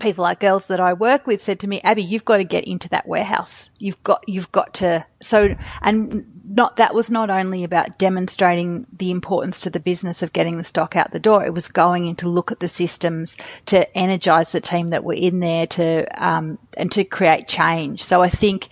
people 0.00 0.22
like 0.22 0.40
girls 0.40 0.66
that 0.66 0.80
I 0.80 0.92
work 0.94 1.26
with 1.26 1.40
said 1.40 1.60
to 1.60 1.68
me, 1.68 1.80
Abby, 1.82 2.02
you've 2.02 2.24
got 2.24 2.38
to 2.38 2.44
get 2.44 2.64
into 2.64 2.88
that 2.88 3.06
warehouse. 3.06 3.70
You've 3.78 4.02
got, 4.02 4.28
you've 4.28 4.50
got 4.50 4.74
to, 4.74 5.06
so, 5.22 5.54
and 5.82 6.26
not, 6.48 6.76
that 6.76 6.94
was 6.94 7.10
not 7.10 7.30
only 7.30 7.62
about 7.62 7.98
demonstrating 7.98 8.86
the 8.92 9.10
importance 9.10 9.60
to 9.60 9.70
the 9.70 9.78
business 9.78 10.22
of 10.22 10.32
getting 10.32 10.58
the 10.58 10.64
stock 10.64 10.96
out 10.96 11.12
the 11.12 11.20
door. 11.20 11.44
It 11.44 11.54
was 11.54 11.68
going 11.68 12.06
in 12.06 12.16
to 12.16 12.28
look 12.28 12.50
at 12.50 12.60
the 12.60 12.68
systems, 12.68 13.36
to 13.66 13.96
energize 13.96 14.50
the 14.50 14.60
team 14.60 14.88
that 14.88 15.04
were 15.04 15.14
in 15.14 15.40
there 15.40 15.66
to, 15.68 16.06
um, 16.24 16.58
and 16.76 16.90
to 16.92 17.04
create 17.04 17.46
change. 17.46 18.02
So 18.02 18.22
I 18.22 18.28
think, 18.28 18.70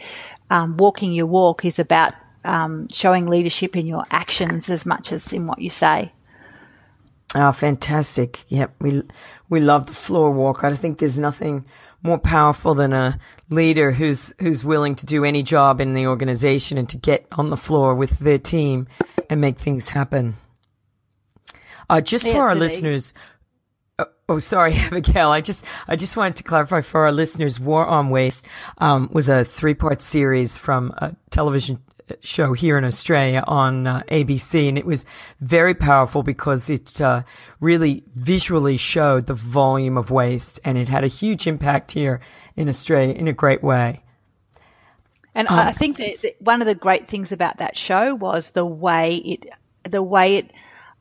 um, 0.50 0.76
walking 0.76 1.12
your 1.12 1.26
walk 1.26 1.64
is 1.64 1.78
about, 1.78 2.14
um, 2.44 2.88
showing 2.90 3.26
leadership 3.26 3.76
in 3.76 3.86
your 3.86 4.04
actions 4.10 4.70
as 4.70 4.84
much 4.84 5.12
as 5.12 5.32
in 5.32 5.46
what 5.46 5.60
you 5.60 5.70
say. 5.70 6.12
Oh, 7.34 7.52
fantastic. 7.52 8.44
Yep. 8.48 8.74
We, 8.80 9.02
we 9.48 9.60
love 9.60 9.86
the 9.86 9.94
floor 9.94 10.30
walk. 10.30 10.64
I 10.64 10.74
think 10.74 10.98
there's 10.98 11.18
nothing 11.18 11.64
more 12.02 12.18
powerful 12.18 12.74
than 12.74 12.92
a 12.92 13.18
leader 13.50 13.90
who's, 13.90 14.32
who's 14.40 14.64
willing 14.64 14.94
to 14.96 15.06
do 15.06 15.24
any 15.24 15.42
job 15.42 15.80
in 15.80 15.94
the 15.94 16.06
organization 16.06 16.78
and 16.78 16.88
to 16.90 16.96
get 16.96 17.26
on 17.32 17.50
the 17.50 17.56
floor 17.56 17.94
with 17.94 18.18
their 18.18 18.38
team 18.38 18.86
and 19.28 19.40
make 19.40 19.58
things 19.58 19.88
happen. 19.88 20.34
Uh, 21.90 22.00
just 22.00 22.28
for 22.30 22.42
our 22.42 22.54
listeners, 22.54 23.14
Oh, 23.98 24.06
oh, 24.28 24.38
sorry, 24.38 24.74
Abigail. 24.76 25.30
I 25.30 25.40
just, 25.40 25.64
I 25.88 25.96
just 25.96 26.16
wanted 26.16 26.36
to 26.36 26.44
clarify 26.44 26.82
for 26.82 27.02
our 27.02 27.12
listeners. 27.12 27.58
War 27.58 27.84
on 27.84 28.10
Waste 28.10 28.46
um, 28.78 29.08
was 29.12 29.28
a 29.28 29.44
three-part 29.44 30.00
series 30.00 30.56
from 30.56 30.92
a 30.98 31.16
television 31.30 31.82
show 32.20 32.52
here 32.52 32.78
in 32.78 32.84
Australia 32.84 33.42
on 33.46 33.86
uh, 33.86 34.02
ABC, 34.10 34.68
and 34.68 34.78
it 34.78 34.86
was 34.86 35.04
very 35.40 35.74
powerful 35.74 36.22
because 36.22 36.70
it 36.70 37.00
uh, 37.00 37.22
really 37.60 38.04
visually 38.14 38.76
showed 38.76 39.26
the 39.26 39.34
volume 39.34 39.96
of 39.96 40.10
waste, 40.10 40.60
and 40.64 40.78
it 40.78 40.88
had 40.88 41.04
a 41.04 41.08
huge 41.08 41.46
impact 41.46 41.92
here 41.92 42.20
in 42.56 42.68
Australia 42.68 43.14
in 43.14 43.28
a 43.28 43.32
great 43.32 43.62
way. 43.62 44.02
And 45.34 45.48
um, 45.48 45.58
I 45.58 45.72
think 45.72 45.98
that, 45.98 46.20
that 46.22 46.42
one 46.42 46.60
of 46.60 46.66
the 46.66 46.74
great 46.74 47.06
things 47.06 47.30
about 47.30 47.58
that 47.58 47.76
show 47.76 48.14
was 48.14 48.50
the 48.50 48.66
way 48.66 49.16
it, 49.16 49.46
the 49.84 50.02
way 50.02 50.36
it 50.36 50.52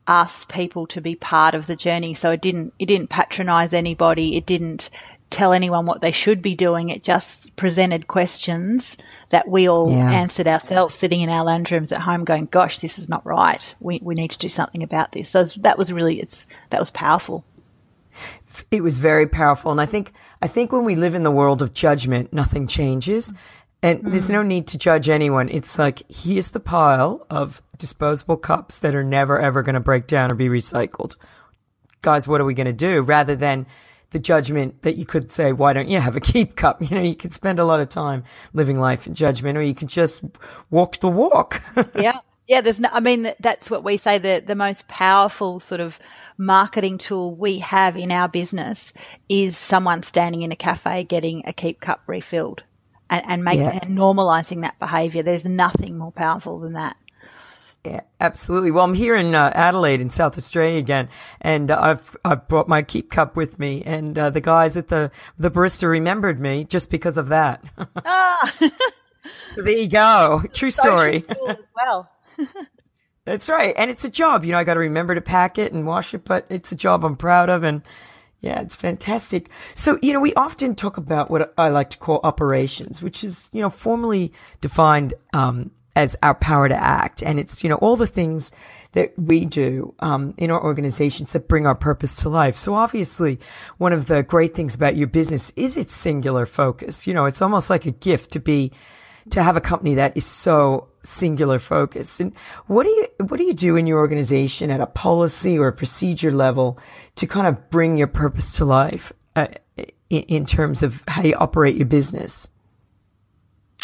asked 0.06 0.48
people 0.48 0.86
to 0.86 1.00
be 1.00 1.14
part 1.14 1.54
of 1.54 1.66
the 1.66 1.76
journey. 1.76 2.14
So 2.14 2.30
it 2.30 2.40
didn't, 2.40 2.72
it 2.78 2.86
didn't 2.86 3.10
patronize 3.10 3.74
anybody. 3.74 4.36
It 4.36 4.46
didn't 4.46 4.90
tell 5.30 5.52
anyone 5.52 5.86
what 5.86 6.00
they 6.00 6.12
should 6.12 6.42
be 6.42 6.54
doing. 6.54 6.88
It 6.88 7.04
just 7.04 7.54
presented 7.56 8.08
questions 8.08 8.96
that 9.30 9.48
we 9.48 9.68
all 9.68 9.90
yeah. 9.90 10.10
answered 10.10 10.48
ourselves 10.48 10.94
sitting 10.94 11.20
in 11.20 11.28
our 11.28 11.44
lounge 11.44 11.70
rooms 11.70 11.92
at 11.92 12.00
home 12.00 12.24
going, 12.24 12.46
gosh, 12.46 12.78
this 12.78 12.98
is 12.98 13.08
not 13.08 13.26
right. 13.26 13.74
We, 13.80 14.00
we 14.02 14.14
need 14.14 14.30
to 14.30 14.38
do 14.38 14.48
something 14.48 14.82
about 14.82 15.12
this. 15.12 15.30
So 15.30 15.44
that 15.44 15.78
was 15.78 15.92
really, 15.92 16.20
it's, 16.20 16.46
that 16.70 16.80
was 16.80 16.90
powerful. 16.90 17.44
It 18.70 18.82
was 18.82 18.98
very 18.98 19.26
powerful. 19.26 19.70
And 19.70 19.80
I 19.80 19.86
think, 19.86 20.12
I 20.42 20.48
think 20.48 20.72
when 20.72 20.84
we 20.84 20.96
live 20.96 21.14
in 21.14 21.22
the 21.22 21.30
world 21.30 21.62
of 21.62 21.74
judgment, 21.74 22.32
nothing 22.32 22.66
changes. 22.66 23.28
Mm-hmm 23.28 23.38
and 23.82 24.02
mm. 24.02 24.10
there's 24.10 24.30
no 24.30 24.42
need 24.42 24.68
to 24.68 24.78
judge 24.78 25.08
anyone. 25.08 25.48
It's 25.48 25.78
like, 25.78 26.02
here's 26.10 26.50
the 26.50 26.60
pile 26.60 27.26
of 27.30 27.62
disposable 27.76 28.36
cups 28.36 28.80
that 28.80 28.94
are 28.94 29.04
never 29.04 29.40
ever 29.40 29.62
going 29.62 29.74
to 29.74 29.80
break 29.80 30.06
down 30.06 30.32
or 30.32 30.34
be 30.34 30.48
recycled. 30.48 31.16
Guys, 32.02 32.28
what 32.28 32.40
are 32.40 32.44
we 32.44 32.54
going 32.54 32.66
to 32.66 32.72
do? 32.72 33.02
Rather 33.02 33.36
than 33.36 33.66
the 34.10 34.18
judgment 34.18 34.82
that 34.82 34.96
you 34.96 35.04
could 35.04 35.30
say, 35.30 35.52
why 35.52 35.72
don't 35.72 35.88
you 35.88 36.00
have 36.00 36.16
a 36.16 36.20
keep 36.32 36.56
cup? 36.56 36.82
You 36.82 36.96
know, 36.96 37.02
you 37.02 37.14
could 37.14 37.32
spend 37.32 37.58
a 37.58 37.64
lot 37.64 37.80
of 37.80 37.88
time 37.88 38.24
living 38.52 38.78
life 38.80 39.06
in 39.06 39.14
judgment 39.14 39.58
or 39.58 39.62
you 39.62 39.74
could 39.74 39.88
just 39.88 40.24
walk 40.70 40.98
the 41.00 41.08
walk. 41.08 41.62
yeah. 41.94 42.20
Yeah. 42.46 42.62
There's 42.62 42.80
no, 42.80 42.88
I 42.90 43.00
mean, 43.00 43.32
that's 43.40 43.70
what 43.70 43.84
we 43.84 43.98
say 43.98 44.18
the, 44.18 44.42
the 44.44 44.54
most 44.54 44.88
powerful 44.88 45.60
sort 45.60 45.80
of 45.80 45.98
marketing 46.38 46.98
tool 46.98 47.34
we 47.34 47.58
have 47.58 47.96
in 47.96 48.10
our 48.10 48.28
business 48.28 48.92
is 49.28 49.58
someone 49.58 50.02
standing 50.02 50.42
in 50.42 50.52
a 50.52 50.56
cafe 50.56 51.04
getting 51.04 51.42
a 51.46 51.52
keep 51.52 51.80
cup 51.80 52.00
refilled 52.06 52.62
and, 53.10 53.22
and 53.26 53.44
making 53.44 53.64
yeah. 53.64 53.80
and 53.82 53.98
normalizing 53.98 54.62
that 54.62 54.78
behavior. 54.78 55.22
There's 55.22 55.46
nothing 55.46 55.98
more 55.98 56.12
powerful 56.12 56.60
than 56.60 56.72
that. 56.72 56.96
Yeah, 57.84 58.00
absolutely. 58.20 58.70
Well, 58.70 58.84
I'm 58.84 58.94
here 58.94 59.14
in 59.14 59.34
uh, 59.34 59.52
Adelaide 59.54 60.00
in 60.00 60.10
South 60.10 60.36
Australia 60.36 60.78
again, 60.78 61.08
and 61.40 61.70
uh, 61.70 61.78
I've 61.80 62.16
I've 62.24 62.48
brought 62.48 62.68
my 62.68 62.82
keep 62.82 63.10
cup 63.10 63.36
with 63.36 63.58
me, 63.58 63.82
and 63.86 64.18
uh, 64.18 64.30
the 64.30 64.40
guys 64.40 64.76
at 64.76 64.88
the 64.88 65.10
the 65.38 65.50
barista 65.50 65.88
remembered 65.88 66.40
me 66.40 66.64
just 66.64 66.90
because 66.90 67.18
of 67.18 67.28
that. 67.28 67.64
ah, 68.04 68.56
so 68.58 69.62
there 69.62 69.78
you 69.78 69.88
go. 69.88 70.42
True 70.52 70.70
story. 70.70 71.22
Cool 71.22 71.50
as 71.50 71.68
well. 71.74 72.10
That's 73.24 73.48
right, 73.48 73.74
and 73.76 73.90
it's 73.90 74.04
a 74.04 74.10
job. 74.10 74.44
You 74.44 74.52
know, 74.52 74.58
I 74.58 74.64
got 74.64 74.74
to 74.74 74.80
remember 74.80 75.14
to 75.14 75.20
pack 75.20 75.58
it 75.58 75.72
and 75.72 75.86
wash 75.86 76.14
it, 76.14 76.24
but 76.24 76.46
it's 76.50 76.72
a 76.72 76.76
job 76.76 77.04
I'm 77.04 77.16
proud 77.16 77.48
of, 77.48 77.62
and 77.62 77.82
yeah, 78.40 78.60
it's 78.60 78.76
fantastic. 78.76 79.50
So, 79.74 79.98
you 80.02 80.12
know, 80.12 80.20
we 80.20 80.34
often 80.34 80.74
talk 80.74 80.96
about 80.96 81.30
what 81.30 81.52
I 81.58 81.68
like 81.68 81.90
to 81.90 81.98
call 81.98 82.20
operations, 82.22 83.02
which 83.02 83.24
is, 83.24 83.50
you 83.52 83.60
know, 83.60 83.68
formally 83.68 84.32
defined 84.60 85.14
um, 85.32 85.72
as 85.98 86.16
our 86.22 86.36
power 86.36 86.68
to 86.68 86.76
act. 86.76 87.24
And 87.24 87.40
it's, 87.40 87.64
you 87.64 87.68
know, 87.68 87.74
all 87.76 87.96
the 87.96 88.06
things 88.06 88.52
that 88.92 89.12
we 89.18 89.44
do 89.44 89.92
um, 89.98 90.32
in 90.38 90.48
our 90.48 90.62
organizations 90.62 91.32
that 91.32 91.48
bring 91.48 91.66
our 91.66 91.74
purpose 91.74 92.22
to 92.22 92.28
life. 92.28 92.56
So 92.56 92.74
obviously, 92.74 93.40
one 93.78 93.92
of 93.92 94.06
the 94.06 94.22
great 94.22 94.54
things 94.54 94.76
about 94.76 94.96
your 94.96 95.08
business 95.08 95.52
is 95.56 95.76
its 95.76 95.92
singular 95.92 96.46
focus. 96.46 97.08
You 97.08 97.14
know, 97.14 97.26
it's 97.26 97.42
almost 97.42 97.68
like 97.68 97.84
a 97.84 97.90
gift 97.90 98.30
to 98.32 98.38
be 98.38 98.70
to 99.30 99.42
have 99.42 99.56
a 99.56 99.60
company 99.60 99.96
that 99.96 100.16
is 100.16 100.24
so 100.24 100.88
singular 101.02 101.58
focused. 101.58 102.20
And 102.20 102.32
what 102.66 102.84
do 102.84 102.90
you 102.90 103.08
what 103.26 103.36
do 103.36 103.42
you 103.42 103.52
do 103.52 103.74
in 103.74 103.88
your 103.88 103.98
organization 103.98 104.70
at 104.70 104.80
a 104.80 104.86
policy 104.86 105.58
or 105.58 105.66
a 105.66 105.72
procedure 105.72 106.32
level 106.32 106.78
to 107.16 107.26
kind 107.26 107.48
of 107.48 107.70
bring 107.70 107.96
your 107.96 108.06
purpose 108.06 108.52
to 108.58 108.64
life 108.64 109.12
uh, 109.34 109.48
in, 110.08 110.22
in, 110.22 110.46
terms 110.46 110.84
of 110.84 111.02
how 111.08 111.22
you 111.22 111.34
operate 111.34 111.74
your 111.74 111.86
business? 111.86 112.48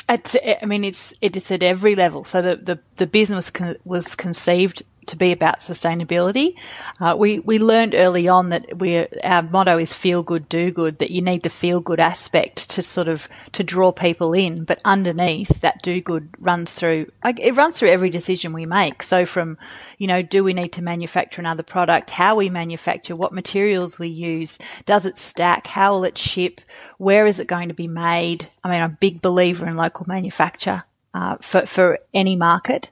It's, 0.09 0.37
I 0.63 0.67
mean, 0.67 0.85
it's 0.85 1.15
it's 1.21 1.51
at 1.51 1.63
every 1.63 1.95
level. 1.95 2.25
So 2.25 2.43
the 2.43 2.57
the, 2.57 2.79
the 2.97 3.07
business 3.07 3.51
con- 3.51 3.77
was 3.85 4.15
conceived 4.15 4.83
to 5.09 5.17
be 5.17 5.33
about 5.33 5.61
sustainability. 5.61 6.55
Uh, 7.01 7.15
we 7.19 7.39
we 7.41 7.59
learned 7.59 7.95
early 7.95 8.29
on 8.29 8.51
that 8.51 8.79
we 8.79 9.07
our 9.23 9.43
motto 9.43 9.79
is 9.79 9.93
feel 9.93 10.23
good, 10.23 10.49
do 10.49 10.71
good. 10.71 10.99
That 10.99 11.11
you 11.11 11.23
need 11.23 11.43
the 11.43 11.51
feel 11.51 11.81
good 11.81 12.01
aspect 12.01 12.71
to 12.71 12.83
sort 12.83 13.09
of 13.09 13.29
to 13.53 13.65
draw 13.65 13.93
people 13.93 14.33
in, 14.33 14.65
but 14.65 14.81
underneath 14.85 15.61
that 15.61 15.83
do 15.83 16.01
good 16.01 16.29
runs 16.39 16.73
through. 16.73 17.11
It 17.25 17.57
runs 17.57 17.79
through 17.79 17.91
every 17.91 18.11
decision 18.11 18.53
we 18.53 18.67
make. 18.67 19.03
So 19.03 19.27
from 19.27 19.59
you 19.99 20.07
know, 20.07 20.23
do 20.23 20.45
we 20.45 20.55
need 20.55 20.73
to 20.73 20.83
manufacture 20.83 21.41
another 21.41 21.63
product? 21.63 22.11
How 22.11 22.37
we 22.37 22.51
manufacture? 22.51 23.17
What 23.17 23.33
materials 23.33 23.99
we 23.99 24.09
use? 24.09 24.59
Does 24.87 25.07
it 25.07 25.19
stack? 25.19 25.67
How 25.67 25.93
will 25.93 26.05
it 26.05 26.19
ship? 26.19 26.61
Where 26.99 27.27
is 27.27 27.39
it 27.39 27.47
going 27.47 27.69
to 27.69 27.75
be 27.75 27.89
made? 27.89 28.49
I 28.63 28.71
mean, 28.71 28.83
I'm 28.83 28.93
a 28.93 28.99
big 29.01 29.23
believer 29.23 29.67
in 29.67 29.77
local 29.77 30.07
manufacture. 30.09 30.85
Uh, 31.15 31.37
for, 31.41 31.65
for 31.65 32.01
any 32.13 32.35
market. 32.35 32.91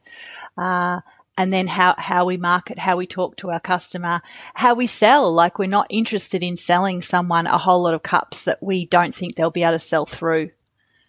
Uh, 0.57 1.01
and 1.37 1.53
then 1.53 1.67
how, 1.67 1.95
how 1.99 2.27
we 2.27 2.37
market, 2.37 2.79
how 2.79 2.97
we 2.97 3.07
talk 3.07 3.37
to 3.37 3.51
our 3.51 3.61
customer, 3.61 4.21
how 4.55 4.75
we 4.75 4.87
sell. 4.87 5.33
Like 5.33 5.59
we're 5.59 5.67
not 5.67 5.87
interested 5.89 6.43
in 6.43 6.57
selling 6.57 7.03
someone 7.03 7.47
a 7.47 7.59
whole 7.59 7.83
lot 7.83 7.95
of 7.95 8.03
cups 8.03 8.45
that 8.45 8.63
we 8.63 8.87
don't 8.87 9.15
think 9.15 9.35
they'll 9.35 9.51
be 9.51 9.63
able 9.63 9.73
to 9.73 9.79
sell 9.79 10.07
through. 10.07 10.51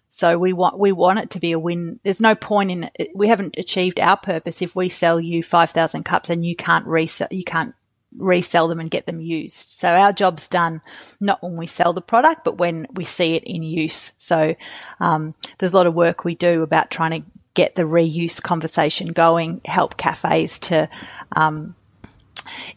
So 0.09 0.37
we 0.37 0.53
want, 0.53 0.77
we 0.77 0.91
want 0.91 1.19
it 1.19 1.31
to 1.31 1.39
be 1.39 1.53
a 1.53 1.59
win. 1.59 1.99
There's 2.03 2.21
no 2.21 2.35
point 2.35 2.71
in 2.71 2.89
it. 2.95 3.09
We 3.15 3.27
haven't 3.27 3.57
achieved 3.57 3.99
our 3.99 4.15
purpose 4.15 4.61
if 4.61 4.75
we 4.75 4.87
sell 4.87 5.19
you 5.19 5.43
5,000 5.43 6.03
cups 6.03 6.29
and 6.29 6.45
you 6.45 6.55
can't 6.55 6.85
resell, 6.85 7.27
you 7.31 7.43
can't 7.43 7.73
resell 8.17 8.67
them 8.67 8.79
and 8.79 8.91
get 8.91 9.05
them 9.05 9.19
used. 9.19 9.71
So 9.71 9.89
our 9.89 10.13
job's 10.13 10.47
done 10.47 10.81
not 11.19 11.41
when 11.41 11.57
we 11.57 11.67
sell 11.67 11.93
the 11.93 12.01
product, 12.01 12.43
but 12.43 12.59
when 12.59 12.87
we 12.93 13.05
see 13.05 13.35
it 13.35 13.43
in 13.43 13.63
use. 13.63 14.13
So 14.17 14.55
um, 14.99 15.33
there's 15.57 15.73
a 15.73 15.77
lot 15.77 15.87
of 15.87 15.95
work 15.95 16.23
we 16.23 16.35
do 16.35 16.61
about 16.61 16.91
trying 16.91 17.23
to 17.23 17.27
get 17.53 17.75
the 17.75 17.83
reuse 17.83 18.41
conversation 18.41 19.09
going, 19.09 19.61
help 19.65 19.97
cafes 19.97 20.59
to 20.59 20.89
um, 21.35 21.75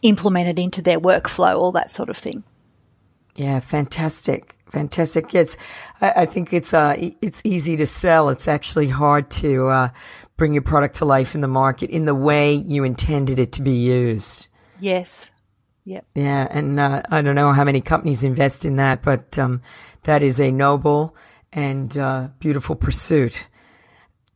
implement 0.01 0.47
it 0.47 0.59
into 0.59 0.81
their 0.81 0.99
workflow, 0.99 1.57
all 1.57 1.71
that 1.71 1.91
sort 1.91 2.09
of 2.09 2.17
thing. 2.17 2.43
Yeah, 3.35 3.59
fantastic, 3.59 4.55
fantastic. 4.71 5.33
It's, 5.33 5.57
I, 6.01 6.11
I 6.17 6.25
think 6.25 6.53
it's 6.53 6.73
uh, 6.73 6.95
it's 7.21 7.41
easy 7.43 7.77
to 7.77 7.85
sell. 7.85 8.29
It's 8.29 8.47
actually 8.47 8.87
hard 8.87 9.29
to 9.31 9.67
uh, 9.67 9.89
bring 10.37 10.53
your 10.53 10.63
product 10.63 10.95
to 10.97 11.05
life 11.05 11.35
in 11.35 11.41
the 11.41 11.47
market 11.47 11.89
in 11.89 12.05
the 12.05 12.15
way 12.15 12.53
you 12.53 12.83
intended 12.83 13.39
it 13.39 13.51
to 13.53 13.61
be 13.61 13.75
used. 13.75 14.47
Yes. 14.79 15.31
Yep. 15.85 16.05
Yeah, 16.15 16.47
and 16.51 16.79
uh, 16.79 17.01
I 17.09 17.21
don't 17.21 17.35
know 17.35 17.53
how 17.53 17.63
many 17.63 17.79
companies 17.79 18.23
invest 18.25 18.65
in 18.65 18.75
that, 18.75 19.03
but 19.03 19.39
um, 19.39 19.61
that 20.03 20.21
is 20.21 20.41
a 20.41 20.51
noble 20.51 21.15
and 21.53 21.97
uh, 21.97 22.27
beautiful 22.39 22.75
pursuit. 22.75 23.47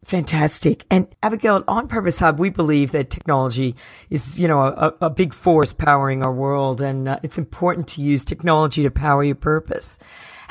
Fantastic. 0.03 0.85
And 0.89 1.07
Abigail, 1.21 1.63
on 1.67 1.87
Purpose 1.87 2.19
Hub, 2.19 2.39
we 2.39 2.49
believe 2.49 2.91
that 2.91 3.11
technology 3.11 3.75
is, 4.09 4.39
you 4.39 4.47
know, 4.47 4.61
a, 4.61 4.93
a 5.01 5.09
big 5.09 5.33
force 5.33 5.73
powering 5.73 6.23
our 6.23 6.33
world, 6.33 6.81
and 6.81 7.07
uh, 7.07 7.19
it's 7.21 7.37
important 7.37 7.87
to 7.89 8.01
use 8.01 8.25
technology 8.25 8.81
to 8.83 8.89
power 8.89 9.23
your 9.23 9.35
purpose. 9.35 9.99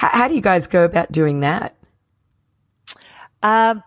H- 0.03 0.11
how 0.13 0.29
do 0.29 0.35
you 0.35 0.41
guys 0.41 0.69
go 0.69 0.85
about 0.85 1.11
doing 1.11 1.41
that? 1.41 1.75
Um, 3.43 3.83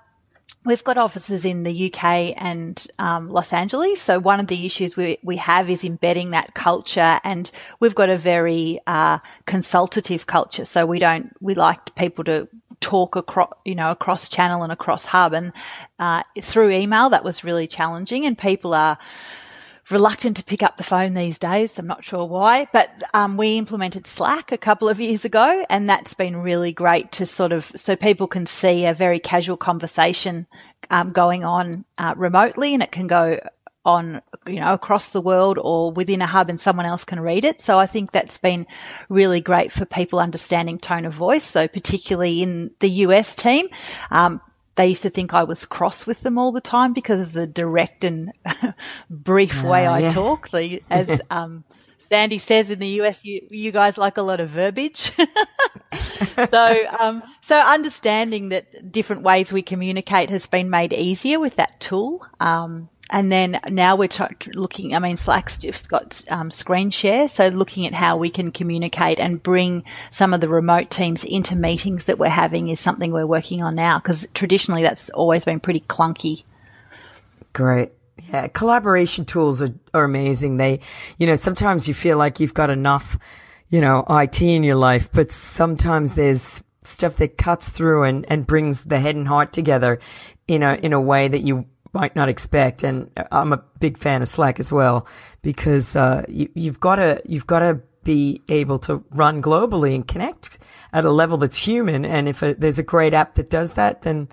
We've 0.66 0.84
got 0.84 0.98
offices 0.98 1.44
in 1.44 1.64
the 1.64 1.92
UK 1.92 2.34
and 2.38 2.88
um, 2.98 3.30
Los 3.30 3.52
Angeles. 3.52 4.02
So 4.02 4.18
one 4.18 4.40
of 4.40 4.48
the 4.48 4.66
issues 4.66 4.96
we, 4.96 5.18
we 5.22 5.36
have 5.36 5.70
is 5.70 5.84
embedding 5.84 6.32
that 6.32 6.54
culture 6.54 7.20
and 7.26 7.52
we've 7.82 7.96
got 7.96 8.10
a 8.10 8.18
very 8.18 8.80
uh, 8.88 9.20
consultative 9.46 10.26
culture. 10.26 10.64
So 10.64 10.86
we 10.86 11.00
don't, 11.00 11.34
we 11.42 11.54
like 11.54 11.94
people 11.96 12.24
to 12.26 12.48
talk 12.84 13.16
across, 13.16 13.54
you 13.64 13.76
know, 13.76 13.90
across 13.92 14.30
channel 14.30 14.62
and 14.64 14.72
across 14.72 15.06
hub. 15.06 15.34
And 15.34 15.54
uh, 15.98 16.22
through 16.42 16.72
email, 16.72 17.10
that 17.10 17.24
was 17.24 17.44
really 17.44 17.68
challenging. 17.68 18.26
And 18.26 18.38
people 18.38 18.74
are 18.74 18.98
reluctant 19.90 20.38
to 20.38 20.44
pick 20.44 20.64
up 20.64 20.78
the 20.78 20.84
phone 20.84 21.14
these 21.14 21.40
days. 21.40 21.80
I'm 21.80 21.88
not 21.88 22.06
sure 22.06 22.26
why, 22.26 22.68
but 22.72 22.90
um, 23.14 23.38
we 23.38 23.58
implemented 23.58 24.08
Slack 24.08 24.52
a 24.52 24.58
couple 24.58 24.90
of 24.90 25.00
years 25.00 25.26
ago, 25.26 25.66
and 25.70 25.90
that's 25.90 26.14
been 26.14 26.38
really 26.38 26.72
great 26.72 27.12
to 27.14 27.26
sort 27.26 27.52
of 27.52 27.66
so 27.76 27.96
people 27.96 28.28
can 28.28 28.46
see 28.46 28.86
a 28.86 28.94
very 28.94 29.20
casual 29.20 29.58
conversation 29.58 30.48
um, 30.90 31.12
going 31.12 31.44
on 31.44 31.86
uh, 31.98 32.14
remotely, 32.18 32.74
and 32.74 32.84
it 32.84 32.92
can 32.92 33.08
go 33.08 33.40
on, 33.86 34.22
you 34.48 34.60
know, 34.60 34.74
across 34.74 35.10
the 35.10 35.22
world 35.22 35.58
or 35.62 35.92
within 35.92 36.22
a 36.22 36.26
hub 36.26 36.50
and 36.50 36.60
someone 36.60 36.86
else 36.86 37.04
can 37.04 37.20
read 37.20 37.44
it. 37.44 37.60
So 37.60 37.80
I 37.80 37.86
think 37.86 38.12
that's 38.12 38.38
been 38.38 38.66
really 39.10 39.42
great 39.42 39.72
for 39.72 39.86
people 39.86 40.20
understanding 40.20 40.78
tone 40.78 41.06
of 41.06 41.14
voice. 41.14 41.44
So 41.44 41.68
particularly 41.68 42.42
in 42.42 42.72
the 42.80 42.90
US 42.90 43.36
team, 43.36 43.68
um, 44.10 44.42
they 44.76 44.88
used 44.88 45.04
to 45.04 45.10
think 45.10 45.34
I 45.34 45.44
was 45.44 45.66
cross 45.66 46.08
with 46.08 46.22
them 46.22 46.38
all 46.38 46.52
the 46.52 46.62
time 46.62 46.94
because 46.94 47.22
of 47.22 47.34
the 47.34 47.46
direct 47.46 48.04
and 48.04 48.32
brief 49.10 49.64
uh, 49.64 49.68
way 49.68 49.86
I 49.86 50.00
yeah. 50.00 50.10
talk. 50.12 50.50
The, 50.50 50.82
as 50.90 51.22
um, 51.30 51.64
Sandy 52.10 52.38
says 52.38 52.72
in 52.72 52.80
the 52.80 53.02
US, 53.02 53.26
you, 53.26 53.46
you 53.50 53.72
guys 53.72 53.98
like 53.98 54.18
a 54.18 54.22
lot 54.22 54.40
of 54.40 54.50
verbiage. 54.50 55.12
so, 55.94 56.86
um, 57.00 57.22
so 57.42 57.58
understanding 57.58 58.50
that 58.50 58.92
different 58.92 59.24
ways 59.24 59.52
we 59.52 59.62
communicate 59.62 60.30
has 60.30 60.48
been 60.48 60.70
made 60.70 60.94
easier 60.94 61.40
with 61.40 61.56
that 61.58 61.80
tool. 61.80 62.26
Um, 62.40 62.90
and 63.10 63.32
then 63.32 63.60
now 63.70 63.96
we're 63.96 64.10
looking, 64.54 64.96
I 64.96 65.00
mean, 65.00 65.18
Slack's 65.18 65.58
just 65.58 65.90
got 65.90 66.24
um, 66.30 66.50
screen 66.50 66.90
share. 66.90 67.28
So 67.28 67.50
looking 67.50 67.86
at 67.86 67.94
how 67.94 68.18
we 68.18 68.30
can 68.30 68.52
communicate 68.52 69.20
and 69.20 69.42
bring 69.42 69.84
some 70.10 70.34
of 70.34 70.42
the 70.42 70.48
remote 70.48 70.90
teams 70.90 71.24
into 71.24 71.56
meetings 71.56 72.06
that 72.06 72.18
we're 72.18 72.30
having 72.30 72.70
is 72.70 72.80
something 72.80 73.12
we're 73.12 73.28
working 73.28 73.62
on 73.62 73.76
now 73.76 74.00
because 74.00 74.28
traditionally 74.34 74.82
that's 74.82 75.10
always 75.10 75.44
been 75.46 75.60
pretty 75.60 75.82
clunky. 75.82 76.44
Great. 77.52 77.92
Yeah. 78.30 78.48
Collaboration 78.48 79.26
tools 79.26 79.62
are, 79.62 79.74
are 79.94 80.06
amazing. 80.06 80.58
They, 80.58 80.80
you 81.18 81.28
know, 81.28 81.36
sometimes 81.36 81.88
you 81.88 81.94
feel 81.94 82.18
like 82.18 82.40
you've 82.40 82.54
got 82.54 82.70
enough, 82.70 83.20
you 83.70 83.82
know, 83.82 84.06
IT 84.10 84.42
in 84.42 84.64
your 84.64 84.76
life, 84.76 85.10
but 85.12 85.32
sometimes 85.32 86.16
there's 86.16 86.64
stuff 86.84 87.18
that 87.18 87.38
cuts 87.38 87.72
through 87.72 88.04
and, 88.04 88.26
and 88.30 88.48
brings 88.48 88.86
the 88.86 89.00
head 89.00 89.16
and 89.16 89.28
heart 89.28 89.52
together 89.52 90.00
in 90.48 90.64
a, 90.64 90.76
in 90.76 90.94
a 90.94 91.02
way 91.02 91.28
that 91.28 91.40
you 91.40 91.66
might 91.94 92.16
not 92.16 92.30
expect. 92.30 92.84
And 92.84 93.10
I'm 93.32 93.54
a 93.54 93.64
big 93.80 93.98
fan 93.98 94.22
of 94.22 94.28
Slack 94.28 94.60
as 94.60 94.72
well 94.72 95.08
because 95.42 95.96
uh, 95.96 96.26
you, 96.28 96.50
you've 96.54 96.80
got 96.80 96.98
to 96.98 97.22
you've 97.26 97.48
got 97.48 97.60
to 97.60 97.80
be 98.04 98.42
able 98.50 98.80
to 98.80 99.04
run 99.12 99.42
globally 99.42 99.96
and 99.96 100.06
connect 100.08 100.58
at 100.92 101.06
a 101.06 101.12
level 101.12 101.38
that's 101.38 101.58
human. 101.58 102.04
And 102.04 102.28
if 102.28 102.42
a, 102.42 102.54
there's 102.54 102.80
a 102.80 102.84
great 102.84 103.14
app 103.14 103.36
that 103.36 103.50
does 103.50 103.74
that, 103.74 104.02
then 104.02 104.28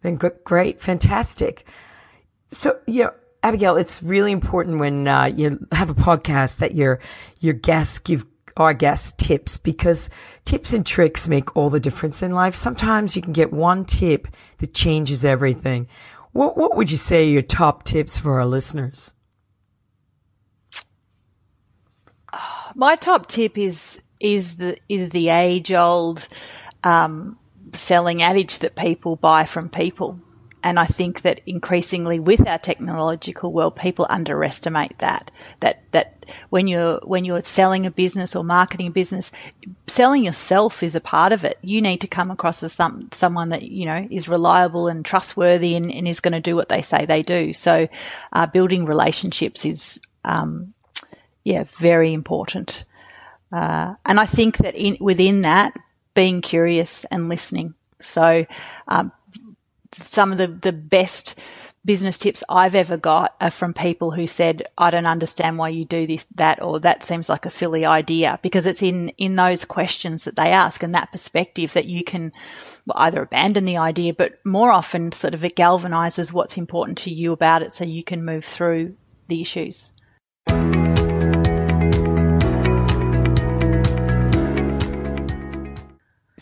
then 0.00 0.18
great, 0.44 0.80
fantastic. 0.80 1.66
So 2.50 2.78
yeah. 2.86 3.10
Abigail, 3.44 3.76
it's 3.76 4.00
really 4.04 4.30
important 4.30 4.78
when 4.78 5.08
uh, 5.08 5.24
you 5.24 5.66
have 5.72 5.90
a 5.90 5.94
podcast 5.94 6.58
that 6.58 6.76
your 6.76 7.00
your 7.40 7.54
guests 7.54 7.98
give 7.98 8.24
our 8.56 8.74
guests 8.74 9.12
tips 9.12 9.58
because 9.58 10.10
tips 10.44 10.72
and 10.72 10.84
tricks 10.84 11.28
make 11.28 11.56
all 11.56 11.70
the 11.70 11.80
difference 11.80 12.22
in 12.22 12.32
life. 12.32 12.54
Sometimes 12.54 13.16
you 13.16 13.22
can 13.22 13.32
get 13.32 13.52
one 13.52 13.84
tip 13.84 14.28
that 14.58 14.74
changes 14.74 15.24
everything. 15.24 15.88
What 16.32 16.56
what 16.56 16.76
would 16.76 16.90
you 16.90 16.96
say 16.96 17.28
your 17.28 17.42
top 17.42 17.84
tips 17.84 18.18
for 18.18 18.40
our 18.40 18.46
listeners? 18.46 19.12
My 22.74 22.96
top 22.96 23.26
tip 23.28 23.58
is 23.58 24.00
is 24.18 24.56
the 24.56 24.78
is 24.88 25.10
the 25.10 25.28
age 25.28 25.72
old 25.72 26.26
um, 26.84 27.38
selling 27.74 28.22
adage 28.22 28.60
that 28.60 28.76
people 28.76 29.16
buy 29.16 29.44
from 29.44 29.68
people. 29.68 30.16
And 30.62 30.78
I 30.78 30.86
think 30.86 31.22
that 31.22 31.40
increasingly 31.46 32.20
with 32.20 32.46
our 32.46 32.58
technological 32.58 33.52
world, 33.52 33.76
people 33.76 34.06
underestimate 34.08 34.98
that. 34.98 35.30
That 35.60 35.82
that 35.92 36.26
when 36.50 36.68
you're 36.68 37.00
when 37.02 37.24
you're 37.24 37.40
selling 37.40 37.84
a 37.86 37.90
business 37.90 38.36
or 38.36 38.44
marketing 38.44 38.88
a 38.88 38.90
business, 38.90 39.32
selling 39.86 40.24
yourself 40.24 40.82
is 40.82 40.94
a 40.94 41.00
part 41.00 41.32
of 41.32 41.44
it. 41.44 41.58
You 41.62 41.82
need 41.82 42.00
to 42.02 42.06
come 42.06 42.30
across 42.30 42.62
as 42.62 42.72
some 42.72 43.08
someone 43.12 43.48
that 43.48 43.62
you 43.62 43.86
know 43.86 44.06
is 44.10 44.28
reliable 44.28 44.88
and 44.88 45.04
trustworthy 45.04 45.74
and, 45.74 45.90
and 45.90 46.06
is 46.06 46.20
going 46.20 46.34
to 46.34 46.40
do 46.40 46.54
what 46.54 46.68
they 46.68 46.82
say 46.82 47.06
they 47.06 47.22
do. 47.22 47.52
So, 47.52 47.88
uh, 48.32 48.46
building 48.46 48.84
relationships 48.84 49.64
is 49.64 50.00
um, 50.24 50.74
yeah 51.44 51.64
very 51.78 52.12
important. 52.12 52.84
Uh, 53.50 53.94
and 54.06 54.18
I 54.18 54.26
think 54.26 54.58
that 54.58 54.74
in 54.74 54.96
within 55.00 55.42
that, 55.42 55.76
being 56.14 56.40
curious 56.40 57.04
and 57.10 57.28
listening. 57.28 57.74
So, 58.00 58.46
um, 58.88 59.12
some 59.96 60.32
of 60.32 60.38
the, 60.38 60.48
the 60.48 60.72
best 60.72 61.38
business 61.84 62.16
tips 62.16 62.44
I've 62.48 62.74
ever 62.74 62.96
got 62.96 63.34
are 63.40 63.50
from 63.50 63.74
people 63.74 64.12
who 64.12 64.26
said, 64.26 64.62
I 64.78 64.90
don't 64.90 65.06
understand 65.06 65.58
why 65.58 65.70
you 65.70 65.84
do 65.84 66.06
this, 66.06 66.26
that, 66.36 66.62
or 66.62 66.78
that 66.80 67.02
seems 67.02 67.28
like 67.28 67.44
a 67.44 67.50
silly 67.50 67.84
idea 67.84 68.38
because 68.42 68.66
it's 68.66 68.82
in, 68.82 69.08
in 69.10 69.34
those 69.36 69.64
questions 69.64 70.24
that 70.24 70.36
they 70.36 70.52
ask 70.52 70.82
and 70.82 70.94
that 70.94 71.10
perspective 71.10 71.72
that 71.72 71.86
you 71.86 72.04
can 72.04 72.32
either 72.94 73.22
abandon 73.22 73.64
the 73.64 73.78
idea, 73.78 74.14
but 74.14 74.38
more 74.44 74.70
often 74.70 75.10
sort 75.10 75.34
of 75.34 75.44
it 75.44 75.56
galvanizes 75.56 76.32
what's 76.32 76.56
important 76.56 76.98
to 76.98 77.10
you 77.12 77.32
about 77.32 77.62
it 77.62 77.74
so 77.74 77.84
you 77.84 78.04
can 78.04 78.24
move 78.24 78.44
through 78.44 78.94
the 79.28 79.40
issues. 79.40 79.92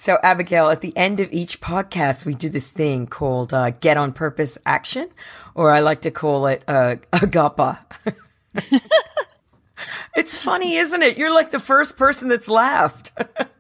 So, 0.01 0.17
Abigail, 0.23 0.71
at 0.71 0.81
the 0.81 0.97
end 0.97 1.21
of 1.21 1.31
each 1.31 1.61
podcast, 1.61 2.25
we 2.25 2.33
do 2.33 2.49
this 2.49 2.71
thing 2.71 3.07
called 3.07 3.53
uh, 3.53 3.69
Get 3.69 3.99
on 3.99 4.15
Purpose 4.15 4.57
Action, 4.65 5.11
or 5.55 5.73
I 5.73 5.81
like 5.81 6.01
to 6.01 6.11
call 6.11 6.47
it 6.47 6.63
uh, 6.67 6.97
Agapa. 7.13 7.81
it's 10.17 10.39
funny, 10.39 10.77
isn't 10.77 11.03
it? 11.03 11.19
You're 11.19 11.35
like 11.35 11.51
the 11.51 11.61
first 11.61 11.99
person 11.99 12.29
that's 12.29 12.49
laughed. 12.49 13.13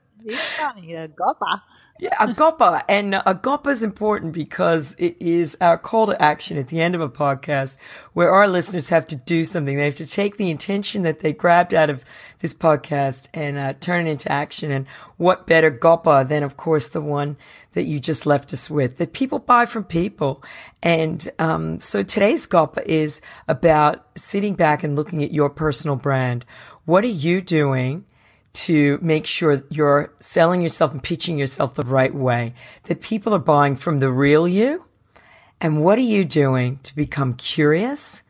funny, 0.59 0.88
Agapa. 0.92 1.62
Yeah, 2.00 2.16
Agapa. 2.16 2.83
And 2.88 3.12
Agapa 3.12 3.66
is 3.68 3.83
important 3.83 4.33
because 4.33 4.96
it 4.98 5.16
is 5.20 5.59
our 5.61 5.76
call 5.76 6.06
to 6.06 6.22
action 6.22 6.56
at 6.56 6.68
the 6.68 6.80
end 6.80 6.94
of 6.94 7.02
a 7.02 7.11
podcast 7.11 7.78
where 8.14 8.30
our 8.30 8.48
listeners 8.48 8.88
have 8.88 9.06
to 9.09 9.16
do 9.16 9.44
something. 9.44 9.76
They 9.76 9.85
have 9.85 9.96
to 9.96 10.06
take 10.06 10.38
the 10.38 10.50
intention 10.50 11.02
that 11.02 11.20
they 11.20 11.35
grabbed 11.35 11.74
out 11.74 11.90
of 11.90 12.02
this 12.38 12.54
podcast 12.54 13.28
and 13.35 13.59
uh, 13.59 13.74
turn 13.80 14.06
it 14.06 14.11
into 14.12 14.33
action. 14.33 14.70
And 14.70 14.87
what 15.18 15.46
better 15.46 15.68
Gopa 15.68 16.24
than, 16.26 16.42
of 16.42 16.56
course, 16.56 16.88
the 16.88 17.02
one 17.02 17.37
that 17.72 17.83
you 17.83 18.00
just 18.00 18.24
left 18.24 18.54
us 18.54 18.70
with 18.70 18.96
that 18.96 19.12
people 19.12 19.38
buy 19.38 19.66
from 19.66 19.85
people. 19.85 20.42
And 20.83 21.28
um, 21.38 21.80
so 21.80 22.02
today's 22.02 22.46
Gopa 22.46 22.90
is 22.90 23.20
about 23.46 24.06
sitting 24.16 24.54
back 24.54 24.83
and 24.83 24.96
looking 24.96 25.22
at 25.22 25.33
your 25.35 25.50
personal 25.50 25.96
brand. 25.96 26.46
What 26.87 27.04
are 27.04 27.09
you 27.09 27.42
doing? 27.42 28.06
To 28.52 28.98
make 29.00 29.26
sure 29.26 29.62
you're 29.70 30.12
selling 30.20 30.60
yourself 30.60 30.92
and 30.92 31.02
pitching 31.02 31.38
yourself 31.38 31.74
the 31.74 31.82
right 31.82 32.14
way, 32.14 32.54
that 32.84 33.00
people 33.00 33.32
are 33.32 33.38
buying 33.38 33.76
from 33.76 34.00
the 34.00 34.10
real 34.10 34.48
you. 34.48 34.84
And 35.60 35.82
what 35.84 35.98
are 35.98 36.02
you 36.02 36.24
doing 36.24 36.78
to 36.82 36.96
become 36.96 37.34
curious 37.34 38.22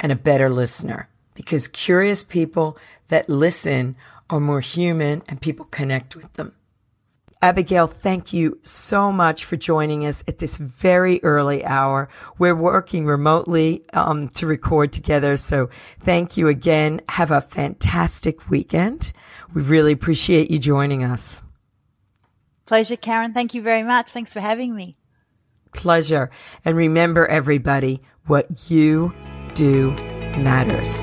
and 0.00 0.10
a 0.10 0.16
better 0.16 0.50
listener? 0.50 1.08
Because 1.34 1.68
curious 1.68 2.24
people 2.24 2.78
that 3.08 3.28
listen 3.28 3.94
are 4.30 4.40
more 4.40 4.60
human 4.60 5.22
and 5.28 5.40
people 5.40 5.66
connect 5.66 6.16
with 6.16 6.32
them. 6.34 6.52
Abigail, 7.40 7.86
thank 7.86 8.32
you 8.32 8.58
so 8.62 9.12
much 9.12 9.44
for 9.44 9.56
joining 9.56 10.04
us 10.04 10.24
at 10.26 10.38
this 10.38 10.56
very 10.56 11.22
early 11.22 11.64
hour. 11.64 12.08
We're 12.36 12.56
working 12.56 13.06
remotely 13.06 13.84
um, 13.92 14.28
to 14.30 14.46
record 14.46 14.92
together, 14.92 15.36
so 15.36 15.70
thank 16.00 16.36
you 16.36 16.48
again. 16.48 17.00
Have 17.08 17.30
a 17.30 17.40
fantastic 17.40 18.50
weekend. 18.50 19.12
We 19.54 19.62
really 19.62 19.92
appreciate 19.92 20.50
you 20.50 20.58
joining 20.58 21.04
us. 21.04 21.40
Pleasure, 22.66 22.96
Karen. 22.96 23.32
Thank 23.32 23.54
you 23.54 23.62
very 23.62 23.84
much. 23.84 24.10
Thanks 24.10 24.32
for 24.32 24.40
having 24.40 24.74
me. 24.74 24.96
Pleasure. 25.72 26.30
And 26.64 26.76
remember, 26.76 27.26
everybody, 27.26 28.02
what 28.26 28.68
you 28.70 29.14
do 29.54 29.92
matters. 30.36 31.02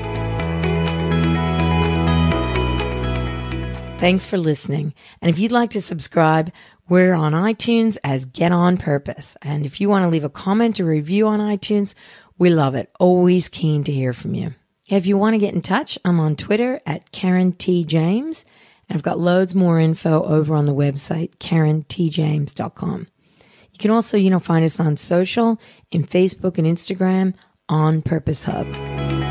Thanks 3.98 4.26
for 4.26 4.36
listening. 4.36 4.92
And 5.22 5.30
if 5.30 5.38
you'd 5.38 5.52
like 5.52 5.70
to 5.70 5.80
subscribe, 5.80 6.52
we're 6.86 7.14
on 7.14 7.32
iTunes 7.32 7.96
as 8.04 8.26
Get 8.26 8.52
On 8.52 8.76
Purpose. 8.76 9.38
And 9.40 9.64
if 9.64 9.80
you 9.80 9.88
want 9.88 10.04
to 10.04 10.10
leave 10.10 10.22
a 10.22 10.28
comment 10.28 10.78
or 10.78 10.84
review 10.84 11.26
on 11.26 11.40
iTunes, 11.40 11.94
we 12.36 12.50
love 12.50 12.74
it. 12.74 12.92
Always 13.00 13.48
keen 13.48 13.84
to 13.84 13.92
hear 13.92 14.12
from 14.12 14.34
you. 14.34 14.54
If 14.86 15.06
you 15.06 15.16
want 15.16 15.32
to 15.32 15.38
get 15.38 15.54
in 15.54 15.62
touch, 15.62 15.98
I'm 16.04 16.20
on 16.20 16.36
Twitter 16.36 16.80
at 16.84 17.10
Karen 17.10 17.52
T. 17.52 17.84
James. 17.84 18.44
And 18.88 18.96
I've 18.96 19.02
got 19.02 19.18
loads 19.18 19.54
more 19.54 19.80
info 19.80 20.22
over 20.22 20.54
on 20.54 20.66
the 20.66 20.74
website, 20.74 21.36
karentjames.com. 21.38 23.06
You 23.72 23.78
can 23.78 23.90
also, 23.90 24.18
you 24.18 24.28
know, 24.28 24.38
find 24.38 24.64
us 24.64 24.78
on 24.78 24.98
social 24.98 25.58
in 25.90 26.04
Facebook 26.04 26.58
and 26.58 26.66
Instagram 26.66 27.34
on 27.68 28.02
Purpose 28.02 28.44
Hub. 28.44 29.25